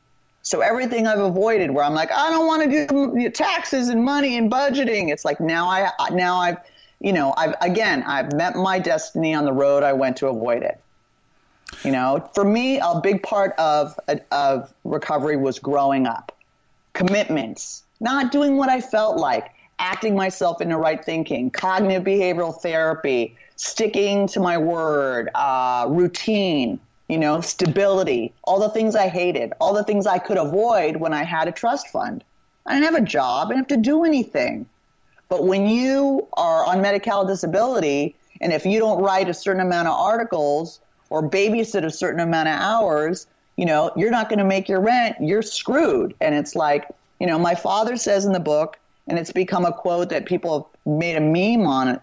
So 0.42 0.60
everything 0.60 1.06
I've 1.06 1.20
avoided, 1.20 1.70
where 1.70 1.84
I'm 1.84 1.94
like, 1.94 2.10
I 2.10 2.30
don't 2.30 2.46
want 2.46 2.70
to 2.70 2.86
do 2.86 3.30
taxes 3.30 3.88
and 3.90 4.02
money 4.02 4.36
and 4.36 4.50
budgeting. 4.50 5.12
It's 5.12 5.24
like 5.24 5.40
now 5.40 5.68
I 5.68 5.90
now 6.10 6.36
I've, 6.36 6.58
you 7.00 7.12
know, 7.12 7.32
I've 7.36 7.54
again 7.60 8.02
I've 8.02 8.32
met 8.32 8.56
my 8.56 8.78
destiny 8.78 9.34
on 9.34 9.44
the 9.44 9.52
road 9.52 9.82
I 9.82 9.92
went 9.92 10.16
to 10.18 10.28
avoid 10.28 10.62
it. 10.62 10.80
You 11.84 11.92
know, 11.92 12.28
for 12.34 12.44
me, 12.44 12.80
a 12.80 13.00
big 13.00 13.22
part 13.22 13.54
of 13.58 13.98
of 14.32 14.72
recovery 14.84 15.36
was 15.36 15.58
growing 15.58 16.06
up, 16.06 16.36
commitments, 16.92 17.84
not 18.00 18.32
doing 18.32 18.56
what 18.56 18.68
I 18.68 18.80
felt 18.80 19.18
like, 19.18 19.50
acting 19.78 20.16
myself 20.16 20.60
into 20.60 20.76
right 20.76 21.04
thinking, 21.04 21.50
cognitive 21.50 22.02
behavioral 22.02 22.60
therapy, 22.60 23.36
sticking 23.62 24.26
to 24.26 24.40
my 24.40 24.58
word, 24.58 25.30
uh, 25.36 25.86
routine, 25.88 26.80
you 27.08 27.16
know, 27.16 27.40
stability, 27.40 28.32
all 28.42 28.58
the 28.58 28.68
things 28.68 28.96
I 28.96 29.06
hated, 29.06 29.52
all 29.60 29.72
the 29.72 29.84
things 29.84 30.04
I 30.04 30.18
could 30.18 30.36
avoid 30.36 30.96
when 30.96 31.12
I 31.12 31.22
had 31.22 31.46
a 31.46 31.52
trust 31.52 31.86
fund. 31.88 32.24
I 32.66 32.74
didn't 32.74 32.92
have 32.92 33.02
a 33.02 33.06
job, 33.06 33.46
I 33.46 33.54
didn't 33.54 33.70
have 33.70 33.78
to 33.78 33.82
do 33.82 34.04
anything. 34.04 34.66
But 35.28 35.44
when 35.44 35.68
you 35.68 36.26
are 36.32 36.66
on 36.66 36.82
medical 36.82 37.24
disability, 37.24 38.16
and 38.40 38.52
if 38.52 38.66
you 38.66 38.80
don't 38.80 39.00
write 39.00 39.28
a 39.28 39.34
certain 39.34 39.62
amount 39.62 39.86
of 39.86 39.94
articles 39.94 40.80
or 41.08 41.22
babysit 41.22 41.84
a 41.84 41.90
certain 41.90 42.20
amount 42.20 42.48
of 42.48 42.58
hours, 42.58 43.28
you 43.56 43.64
know, 43.64 43.92
you're 43.96 44.10
not 44.10 44.28
going 44.28 44.40
to 44.40 44.44
make 44.44 44.68
your 44.68 44.80
rent, 44.80 45.16
you're 45.20 45.40
screwed. 45.40 46.14
And 46.20 46.34
it's 46.34 46.56
like, 46.56 46.88
you 47.20 47.28
know, 47.28 47.38
my 47.38 47.54
father 47.54 47.96
says 47.96 48.24
in 48.24 48.32
the 48.32 48.40
book, 48.40 48.80
and 49.08 49.18
it's 49.18 49.32
become 49.32 49.64
a 49.64 49.72
quote 49.72 50.10
that 50.10 50.26
people 50.26 50.70
have 50.84 50.94
made 50.94 51.16
a 51.16 51.20
meme 51.20 51.66
on 51.66 52.00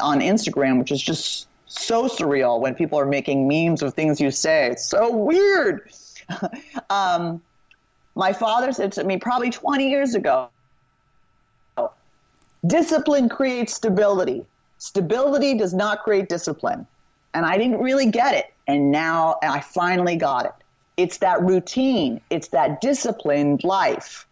on 0.00 0.20
Instagram, 0.20 0.78
which 0.78 0.90
is 0.90 1.02
just 1.02 1.48
so 1.66 2.08
surreal 2.08 2.60
when 2.60 2.74
people 2.74 2.98
are 2.98 3.06
making 3.06 3.46
memes 3.46 3.82
of 3.82 3.94
things 3.94 4.20
you 4.20 4.30
say. 4.30 4.70
It's 4.70 4.84
so 4.84 5.14
weird. 5.14 5.90
um, 6.90 7.40
my 8.14 8.32
father 8.32 8.72
said 8.72 8.92
to 8.92 9.04
me 9.04 9.18
probably 9.18 9.50
20 9.50 9.88
years 9.88 10.14
ago 10.14 10.48
discipline 12.66 13.28
creates 13.28 13.74
stability. 13.74 14.44
Stability 14.78 15.54
does 15.54 15.74
not 15.74 16.02
create 16.02 16.28
discipline. 16.28 16.86
And 17.34 17.46
I 17.46 17.56
didn't 17.56 17.78
really 17.78 18.10
get 18.10 18.34
it. 18.34 18.52
And 18.66 18.90
now 18.90 19.36
I 19.42 19.60
finally 19.60 20.16
got 20.16 20.46
it. 20.46 20.52
It's 20.96 21.18
that 21.18 21.40
routine, 21.40 22.20
it's 22.28 22.48
that 22.48 22.80
disciplined 22.80 23.64
life 23.64 24.26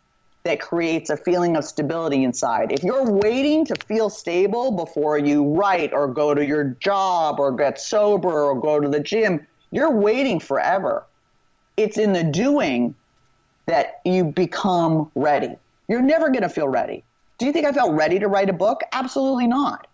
that 0.44 0.60
creates 0.60 1.10
a 1.10 1.16
feeling 1.16 1.56
of 1.56 1.64
stability 1.64 2.24
inside. 2.24 2.72
If 2.72 2.82
you're 2.82 3.10
waiting 3.10 3.64
to 3.66 3.74
feel 3.86 4.08
stable 4.08 4.70
before 4.70 5.18
you 5.18 5.44
write 5.44 5.92
or 5.92 6.08
go 6.08 6.34
to 6.34 6.44
your 6.44 6.64
job 6.80 7.38
or 7.38 7.52
get 7.52 7.80
sober 7.80 8.42
or 8.44 8.58
go 8.58 8.80
to 8.80 8.88
the 8.88 9.00
gym, 9.00 9.46
you're 9.70 9.90
waiting 9.90 10.40
forever. 10.40 11.04
It's 11.76 11.98
in 11.98 12.12
the 12.12 12.24
doing 12.24 12.94
that 13.66 14.00
you 14.04 14.24
become 14.24 15.10
ready. 15.14 15.56
You're 15.88 16.02
never 16.02 16.28
going 16.28 16.42
to 16.42 16.48
feel 16.48 16.68
ready. 16.68 17.04
Do 17.38 17.46
you 17.46 17.52
think 17.52 17.66
I 17.66 17.72
felt 17.72 17.92
ready 17.92 18.18
to 18.18 18.28
write 18.28 18.48
a 18.48 18.54
book? 18.54 18.80
Absolutely 18.92 19.46
not. 19.46 19.86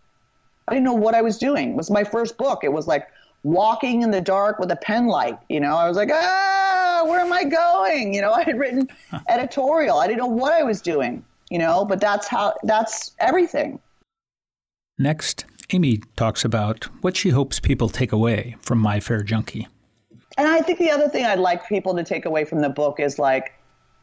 I 0.69 0.73
didn't 0.73 0.85
know 0.85 0.95
what 0.95 1.15
I 1.15 1.23
was 1.23 1.39
doing. 1.39 1.71
It 1.71 1.77
was 1.77 1.91
my 1.91 2.05
first 2.05 2.39
book. 2.39 2.65
It 2.65 2.73
was 2.73 2.87
like 2.87 3.09
walking 3.45 4.03
in 4.03 4.11
the 4.11 4.21
dark 4.21 4.59
with 4.59 4.73
a 4.73 4.77
pen 4.77 5.07
light. 5.07 5.39
You 5.49 5.61
know, 5.61 5.77
I 5.77 5.87
was 5.87 5.97
like, 5.97 6.11
ah, 6.13 7.05
where 7.07 7.21
am 7.21 7.33
I 7.33 7.45
going? 7.45 8.13
You 8.13 8.23
know, 8.23 8.33
I 8.33 8.43
had 8.43 8.59
written 8.59 8.89
editorial. 9.29 9.99
I 9.99 10.09
didn't 10.09 10.19
know 10.19 10.27
what 10.27 10.53
I 10.53 10.65
was 10.65 10.81
doing, 10.81 11.25
you 11.51 11.59
know, 11.59 11.85
but 11.85 12.01
that's 12.01 12.27
how, 12.27 12.55
that's 12.65 13.13
everything. 13.21 13.79
Next, 14.99 15.45
Amy 15.71 15.99
talks 16.17 16.45
about 16.45 16.85
what 17.03 17.17
she 17.17 17.31
hopes 17.31 17.61
people 17.61 17.89
take 17.89 18.13
away 18.13 18.57
from 18.61 18.79
My 18.79 18.99
Fair 18.99 19.23
Junkie. 19.23 19.69
And 20.37 20.49
I 20.49 20.61
think 20.61 20.79
the 20.79 20.91
other 20.91 21.09
thing 21.09 21.25
I'd 21.25 21.39
like 21.39 21.69
people 21.69 21.95
to 21.95 22.03
take 22.03 22.25
away 22.25 22.45
from 22.45 22.61
the 22.61 22.69
book 22.69 22.99
is 22.99 23.19
like 23.19 23.54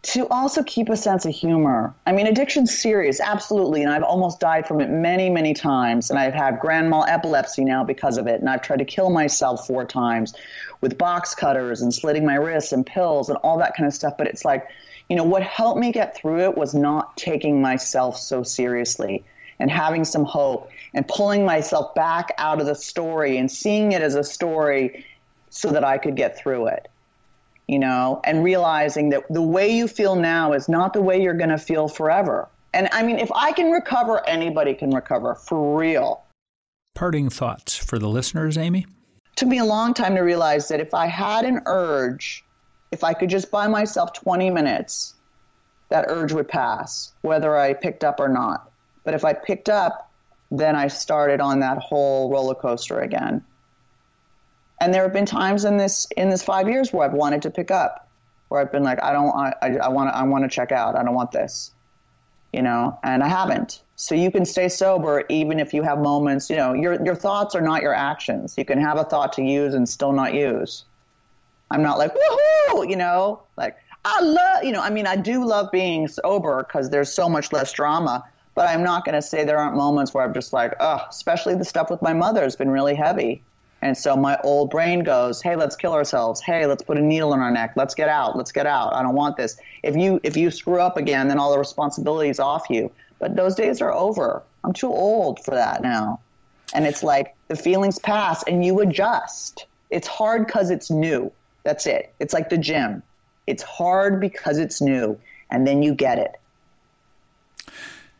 to 0.03 0.27
also 0.29 0.63
keep 0.63 0.89
a 0.89 0.97
sense 0.97 1.25
of 1.25 1.31
humor. 1.31 1.93
I 2.07 2.11
mean, 2.11 2.25
addiction's 2.25 2.75
serious, 2.75 3.19
absolutely, 3.19 3.83
and 3.83 3.91
I've 3.91 4.03
almost 4.03 4.39
died 4.39 4.67
from 4.67 4.81
it 4.81 4.89
many, 4.89 5.29
many 5.29 5.53
times, 5.53 6.09
and 6.09 6.17
I've 6.17 6.33
had 6.33 6.59
grand 6.59 6.89
mal 6.89 7.05
epilepsy 7.05 7.63
now 7.63 7.83
because 7.83 8.17
of 8.17 8.25
it, 8.25 8.39
and 8.39 8.49
I've 8.49 8.63
tried 8.63 8.79
to 8.79 8.85
kill 8.85 9.11
myself 9.11 9.67
four 9.67 9.85
times 9.85 10.33
with 10.81 10.97
box 10.97 11.35
cutters 11.35 11.81
and 11.81 11.93
slitting 11.93 12.25
my 12.25 12.35
wrists 12.35 12.71
and 12.71 12.83
pills 12.83 13.29
and 13.29 13.37
all 13.43 13.59
that 13.59 13.75
kind 13.75 13.85
of 13.85 13.93
stuff. 13.93 14.17
But 14.17 14.25
it's 14.25 14.43
like, 14.43 14.67
you 15.07 15.15
know, 15.15 15.23
what 15.23 15.43
helped 15.43 15.79
me 15.79 15.91
get 15.91 16.17
through 16.17 16.41
it 16.45 16.57
was 16.57 16.73
not 16.73 17.15
taking 17.15 17.61
myself 17.61 18.17
so 18.17 18.41
seriously 18.41 19.23
and 19.59 19.69
having 19.69 20.03
some 20.03 20.25
hope 20.25 20.71
and 20.95 21.07
pulling 21.07 21.45
myself 21.45 21.93
back 21.93 22.33
out 22.39 22.59
of 22.59 22.65
the 22.65 22.73
story 22.73 23.37
and 23.37 23.51
seeing 23.51 23.91
it 23.91 24.01
as 24.01 24.15
a 24.15 24.23
story 24.23 25.05
so 25.51 25.69
that 25.69 25.83
I 25.83 25.99
could 25.99 26.15
get 26.15 26.39
through 26.39 26.67
it 26.67 26.87
you 27.71 27.79
know, 27.79 28.19
and 28.25 28.43
realizing 28.43 29.11
that 29.11 29.23
the 29.29 29.41
way 29.41 29.73
you 29.73 29.87
feel 29.87 30.17
now 30.17 30.51
is 30.51 30.67
not 30.67 30.91
the 30.91 31.01
way 31.01 31.23
you're 31.23 31.33
going 31.33 31.49
to 31.49 31.57
feel 31.57 31.87
forever. 31.87 32.49
And 32.73 32.89
I 32.91 33.01
mean, 33.01 33.17
if 33.17 33.31
I 33.31 33.53
can 33.53 33.71
recover, 33.71 34.27
anybody 34.27 34.73
can 34.73 34.91
recover 34.91 35.35
for 35.35 35.77
real. 35.77 36.21
Parting 36.95 37.29
thoughts 37.29 37.77
for 37.77 37.97
the 37.97 38.09
listeners, 38.09 38.57
Amy? 38.57 38.79
It 38.79 39.37
took 39.37 39.47
me 39.47 39.59
a 39.59 39.65
long 39.65 39.93
time 39.93 40.15
to 40.15 40.21
realize 40.21 40.67
that 40.67 40.81
if 40.81 40.93
I 40.93 41.05
had 41.07 41.45
an 41.45 41.61
urge, 41.65 42.43
if 42.91 43.05
I 43.05 43.13
could 43.13 43.29
just 43.29 43.49
buy 43.51 43.69
myself 43.69 44.11
20 44.11 44.49
minutes, 44.49 45.13
that 45.87 46.07
urge 46.09 46.33
would 46.33 46.49
pass, 46.49 47.13
whether 47.21 47.55
I 47.55 47.73
picked 47.73 48.03
up 48.03 48.19
or 48.19 48.27
not. 48.27 48.69
But 49.05 49.13
if 49.13 49.23
I 49.23 49.31
picked 49.31 49.69
up, 49.69 50.11
then 50.51 50.75
I 50.75 50.89
started 50.89 51.39
on 51.39 51.61
that 51.61 51.77
whole 51.77 52.29
roller 52.29 52.55
coaster 52.55 52.99
again. 52.99 53.45
And 54.81 54.91
there 54.91 55.03
have 55.03 55.13
been 55.13 55.27
times 55.27 55.63
in 55.63 55.77
this 55.77 56.07
in 56.17 56.31
this 56.31 56.41
five 56.41 56.67
years 56.67 56.91
where 56.91 57.07
I've 57.07 57.13
wanted 57.13 57.43
to 57.43 57.51
pick 57.51 57.69
up, 57.69 58.09
where 58.47 58.59
I've 58.59 58.71
been 58.71 58.81
like, 58.81 59.01
I 59.03 59.13
don't, 59.13 59.29
I, 59.29 59.53
I 59.61 59.89
want 59.89 60.09
to, 60.09 60.17
I 60.17 60.23
want 60.23 60.43
to 60.43 60.49
check 60.49 60.71
out. 60.71 60.95
I 60.95 61.03
don't 61.03 61.13
want 61.13 61.31
this, 61.31 61.71
you 62.51 62.63
know, 62.63 62.97
and 63.03 63.21
I 63.21 63.27
haven't. 63.27 63.83
So 63.95 64.15
you 64.15 64.31
can 64.31 64.43
stay 64.43 64.67
sober 64.69 65.23
even 65.29 65.59
if 65.59 65.71
you 65.71 65.83
have 65.83 65.99
moments. 65.99 66.49
You 66.49 66.55
know, 66.55 66.73
your 66.73 67.01
your 67.05 67.13
thoughts 67.13 67.53
are 67.53 67.61
not 67.61 67.83
your 67.83 67.93
actions. 67.93 68.55
You 68.57 68.65
can 68.65 68.81
have 68.81 68.97
a 68.97 69.03
thought 69.03 69.33
to 69.33 69.43
use 69.43 69.75
and 69.75 69.87
still 69.87 70.13
not 70.13 70.33
use. 70.33 70.83
I'm 71.69 71.83
not 71.83 71.99
like 71.99 72.15
woohoo, 72.15 72.89
you 72.89 72.95
know, 72.95 73.43
like 73.57 73.77
I 74.03 74.19
love, 74.19 74.63
you 74.63 74.71
know, 74.71 74.81
I 74.81 74.89
mean, 74.89 75.05
I 75.05 75.15
do 75.15 75.45
love 75.45 75.71
being 75.71 76.07
sober 76.07 76.63
because 76.63 76.89
there's 76.89 77.13
so 77.13 77.29
much 77.29 77.53
less 77.53 77.71
drama. 77.71 78.25
But 78.55 78.67
I'm 78.67 78.83
not 78.83 79.05
going 79.05 79.15
to 79.15 79.21
say 79.21 79.45
there 79.45 79.59
aren't 79.59 79.77
moments 79.77 80.13
where 80.13 80.25
I'm 80.25 80.33
just 80.33 80.51
like, 80.51 80.73
oh, 80.79 81.05
especially 81.07 81.55
the 81.55 81.63
stuff 81.63 81.89
with 81.91 82.01
my 82.01 82.13
mother 82.13 82.41
has 82.41 82.55
been 82.55 82.69
really 82.69 82.95
heavy 82.95 83.43
and 83.81 83.97
so 83.97 84.15
my 84.15 84.37
old 84.43 84.69
brain 84.69 85.03
goes, 85.03 85.41
"Hey, 85.41 85.55
let's 85.55 85.75
kill 85.75 85.93
ourselves. 85.93 86.41
Hey, 86.41 86.65
let's 86.65 86.83
put 86.83 86.97
a 86.97 87.01
needle 87.01 87.33
in 87.33 87.39
our 87.39 87.51
neck. 87.51 87.73
Let's 87.75 87.95
get 87.95 88.09
out. 88.09 88.37
Let's 88.37 88.51
get 88.51 88.67
out. 88.67 88.93
I 88.93 89.01
don't 89.01 89.15
want 89.15 89.37
this." 89.37 89.57
If 89.83 89.95
you 89.95 90.19
if 90.23 90.37
you 90.37 90.51
screw 90.51 90.79
up 90.79 90.97
again, 90.97 91.27
then 91.27 91.39
all 91.39 91.51
the 91.51 91.59
responsibility 91.59 92.29
is 92.29 92.39
off 92.39 92.69
you. 92.69 92.91
But 93.19 93.35
those 93.35 93.55
days 93.55 93.81
are 93.81 93.93
over. 93.93 94.43
I'm 94.63 94.73
too 94.73 94.91
old 94.91 95.43
for 95.43 95.51
that 95.51 95.81
now. 95.81 96.19
And 96.73 96.85
it's 96.85 97.03
like 97.03 97.35
the 97.47 97.55
feelings 97.55 97.99
pass 97.99 98.43
and 98.43 98.63
you 98.63 98.79
adjust. 98.79 99.65
It's 99.89 100.07
hard 100.07 100.47
cuz 100.47 100.69
it's 100.69 100.89
new. 100.89 101.31
That's 101.63 101.85
it. 101.85 102.13
It's 102.19 102.33
like 102.33 102.49
the 102.49 102.57
gym. 102.57 103.03
It's 103.47 103.63
hard 103.63 104.19
because 104.19 104.57
it's 104.57 104.81
new 104.81 105.19
and 105.49 105.67
then 105.67 105.83
you 105.83 105.93
get 105.93 106.17
it. 106.17 106.39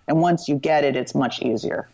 And 0.08 0.21
once 0.21 0.50
you 0.50 0.56
get 0.56 0.84
it, 0.84 0.95
it's 0.95 1.15
much 1.15 1.41
easier. 1.41 1.88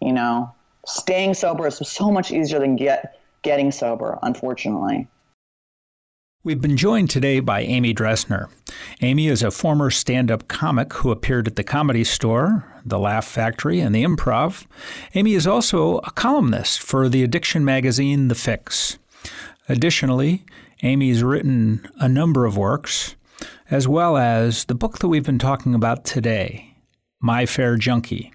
You 0.00 0.12
know, 0.12 0.52
staying 0.86 1.34
sober 1.34 1.66
is 1.66 1.76
so 1.76 2.10
much 2.10 2.30
easier 2.30 2.58
than 2.58 2.76
get 2.76 3.18
getting 3.42 3.70
sober, 3.70 4.18
unfortunately. 4.22 5.06
We've 6.42 6.60
been 6.60 6.76
joined 6.76 7.10
today 7.10 7.40
by 7.40 7.62
Amy 7.62 7.92
Dresner. 7.92 8.48
Amy 9.00 9.26
is 9.26 9.42
a 9.42 9.50
former 9.50 9.90
stand 9.90 10.30
up 10.30 10.46
comic 10.46 10.92
who 10.92 11.10
appeared 11.10 11.48
at 11.48 11.56
the 11.56 11.64
Comedy 11.64 12.04
Store, 12.04 12.64
the 12.84 13.00
Laugh 13.00 13.26
Factory, 13.26 13.80
and 13.80 13.92
the 13.92 14.04
Improv. 14.04 14.64
Amy 15.14 15.34
is 15.34 15.46
also 15.46 15.98
a 15.98 16.12
columnist 16.12 16.80
for 16.80 17.08
the 17.08 17.24
addiction 17.24 17.64
magazine 17.64 18.28
The 18.28 18.36
Fix. 18.36 18.98
Additionally, 19.68 20.44
Amy's 20.84 21.24
written 21.24 21.88
a 21.98 22.08
number 22.08 22.46
of 22.46 22.56
works, 22.56 23.16
as 23.68 23.88
well 23.88 24.16
as 24.16 24.66
the 24.66 24.74
book 24.76 25.00
that 25.00 25.08
we've 25.08 25.26
been 25.26 25.40
talking 25.40 25.74
about 25.74 26.04
today, 26.04 26.76
My 27.20 27.44
Fair 27.44 27.76
Junkie 27.76 28.32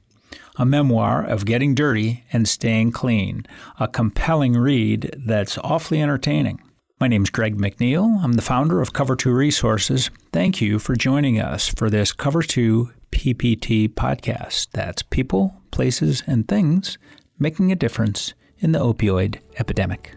a 0.62 0.65
memoir 0.65 1.26
of 1.26 1.43
getting 1.43 1.74
dirty 1.74 2.24
and 2.32 2.47
staying 2.47 2.91
clean, 2.91 3.43
a 3.80 3.88
compelling 3.88 4.54
read 4.54 5.12
that's 5.17 5.58
awfully 5.58 6.00
entertaining. 6.00 6.62
My 7.00 7.08
name's 7.08 7.32
Greg 7.32 7.58
McNeil. 7.58 8.24
I'm 8.24 8.34
the 8.34 8.43
founder 8.43 8.80
of 8.80 8.93
Cover 8.93 9.15
2 9.15 9.34
Resources. 9.34 10.12
Thank 10.32 10.62
you 10.62 10.78
for 10.78 10.95
joining 10.95 11.39
us 11.39 11.67
for 11.67 11.89
this 11.89 12.13
Cover 12.13 12.43
2 12.43 12.91
PPT 13.10 13.89
podcast. 13.89 14.67
That's 14.71 15.02
people, 15.02 15.60
places, 15.71 16.21
and 16.28 16.47
things 16.47 17.00
making 17.39 17.71
a 17.71 17.76
difference 17.76 18.36
in 18.60 18.71
the 18.71 18.80
opioid 18.80 19.39
epidemic. 19.58 20.15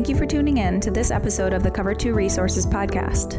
Thank 0.00 0.08
you 0.08 0.16
for 0.16 0.24
tuning 0.24 0.56
in 0.56 0.80
to 0.80 0.90
this 0.90 1.10
episode 1.10 1.52
of 1.52 1.62
the 1.62 1.70
Cover 1.70 1.94
2 1.94 2.14
Resources 2.14 2.66
podcast. 2.66 3.36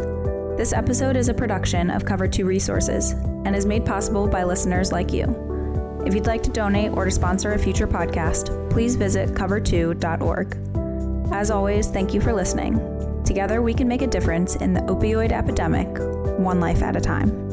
This 0.58 0.74
episode 0.74 1.16
is 1.16 1.28
a 1.28 1.34
production 1.34 1.90
of 1.90 2.06
Cover 2.06 2.28
2 2.28 2.46
Resources 2.46 3.14
and 3.14 3.56
is 3.56 3.66
made 3.66 3.84
possible 3.84 4.28
by 4.28 4.44
listeners 4.44 4.92
like 4.92 5.12
you. 5.12 5.26
If 6.06 6.14
you'd 6.14 6.28
like 6.28 6.44
to 6.44 6.52
donate 6.52 6.92
or 6.92 7.06
to 7.06 7.10
sponsor 7.10 7.54
a 7.54 7.58
future 7.58 7.88
podcast, 7.88 8.70
please 8.70 8.96
visit 8.96 9.30
cover2.org. 9.30 11.34
As 11.34 11.50
always, 11.50 11.88
thank 11.88 12.14
you 12.14 12.22
for 12.22 12.32
listening. 12.32 12.76
Together, 13.26 13.64
we 13.64 13.74
can 13.74 13.88
make 13.88 14.04
a 14.04 14.08
difference 14.08 14.56
in 14.58 14.74
the 14.74 14.82
opioid 14.82 15.32
epidemic, 15.32 15.88
one 16.38 16.60
life 16.60 16.84
at 16.84 16.96
a 16.96 17.02
time. 17.02 17.51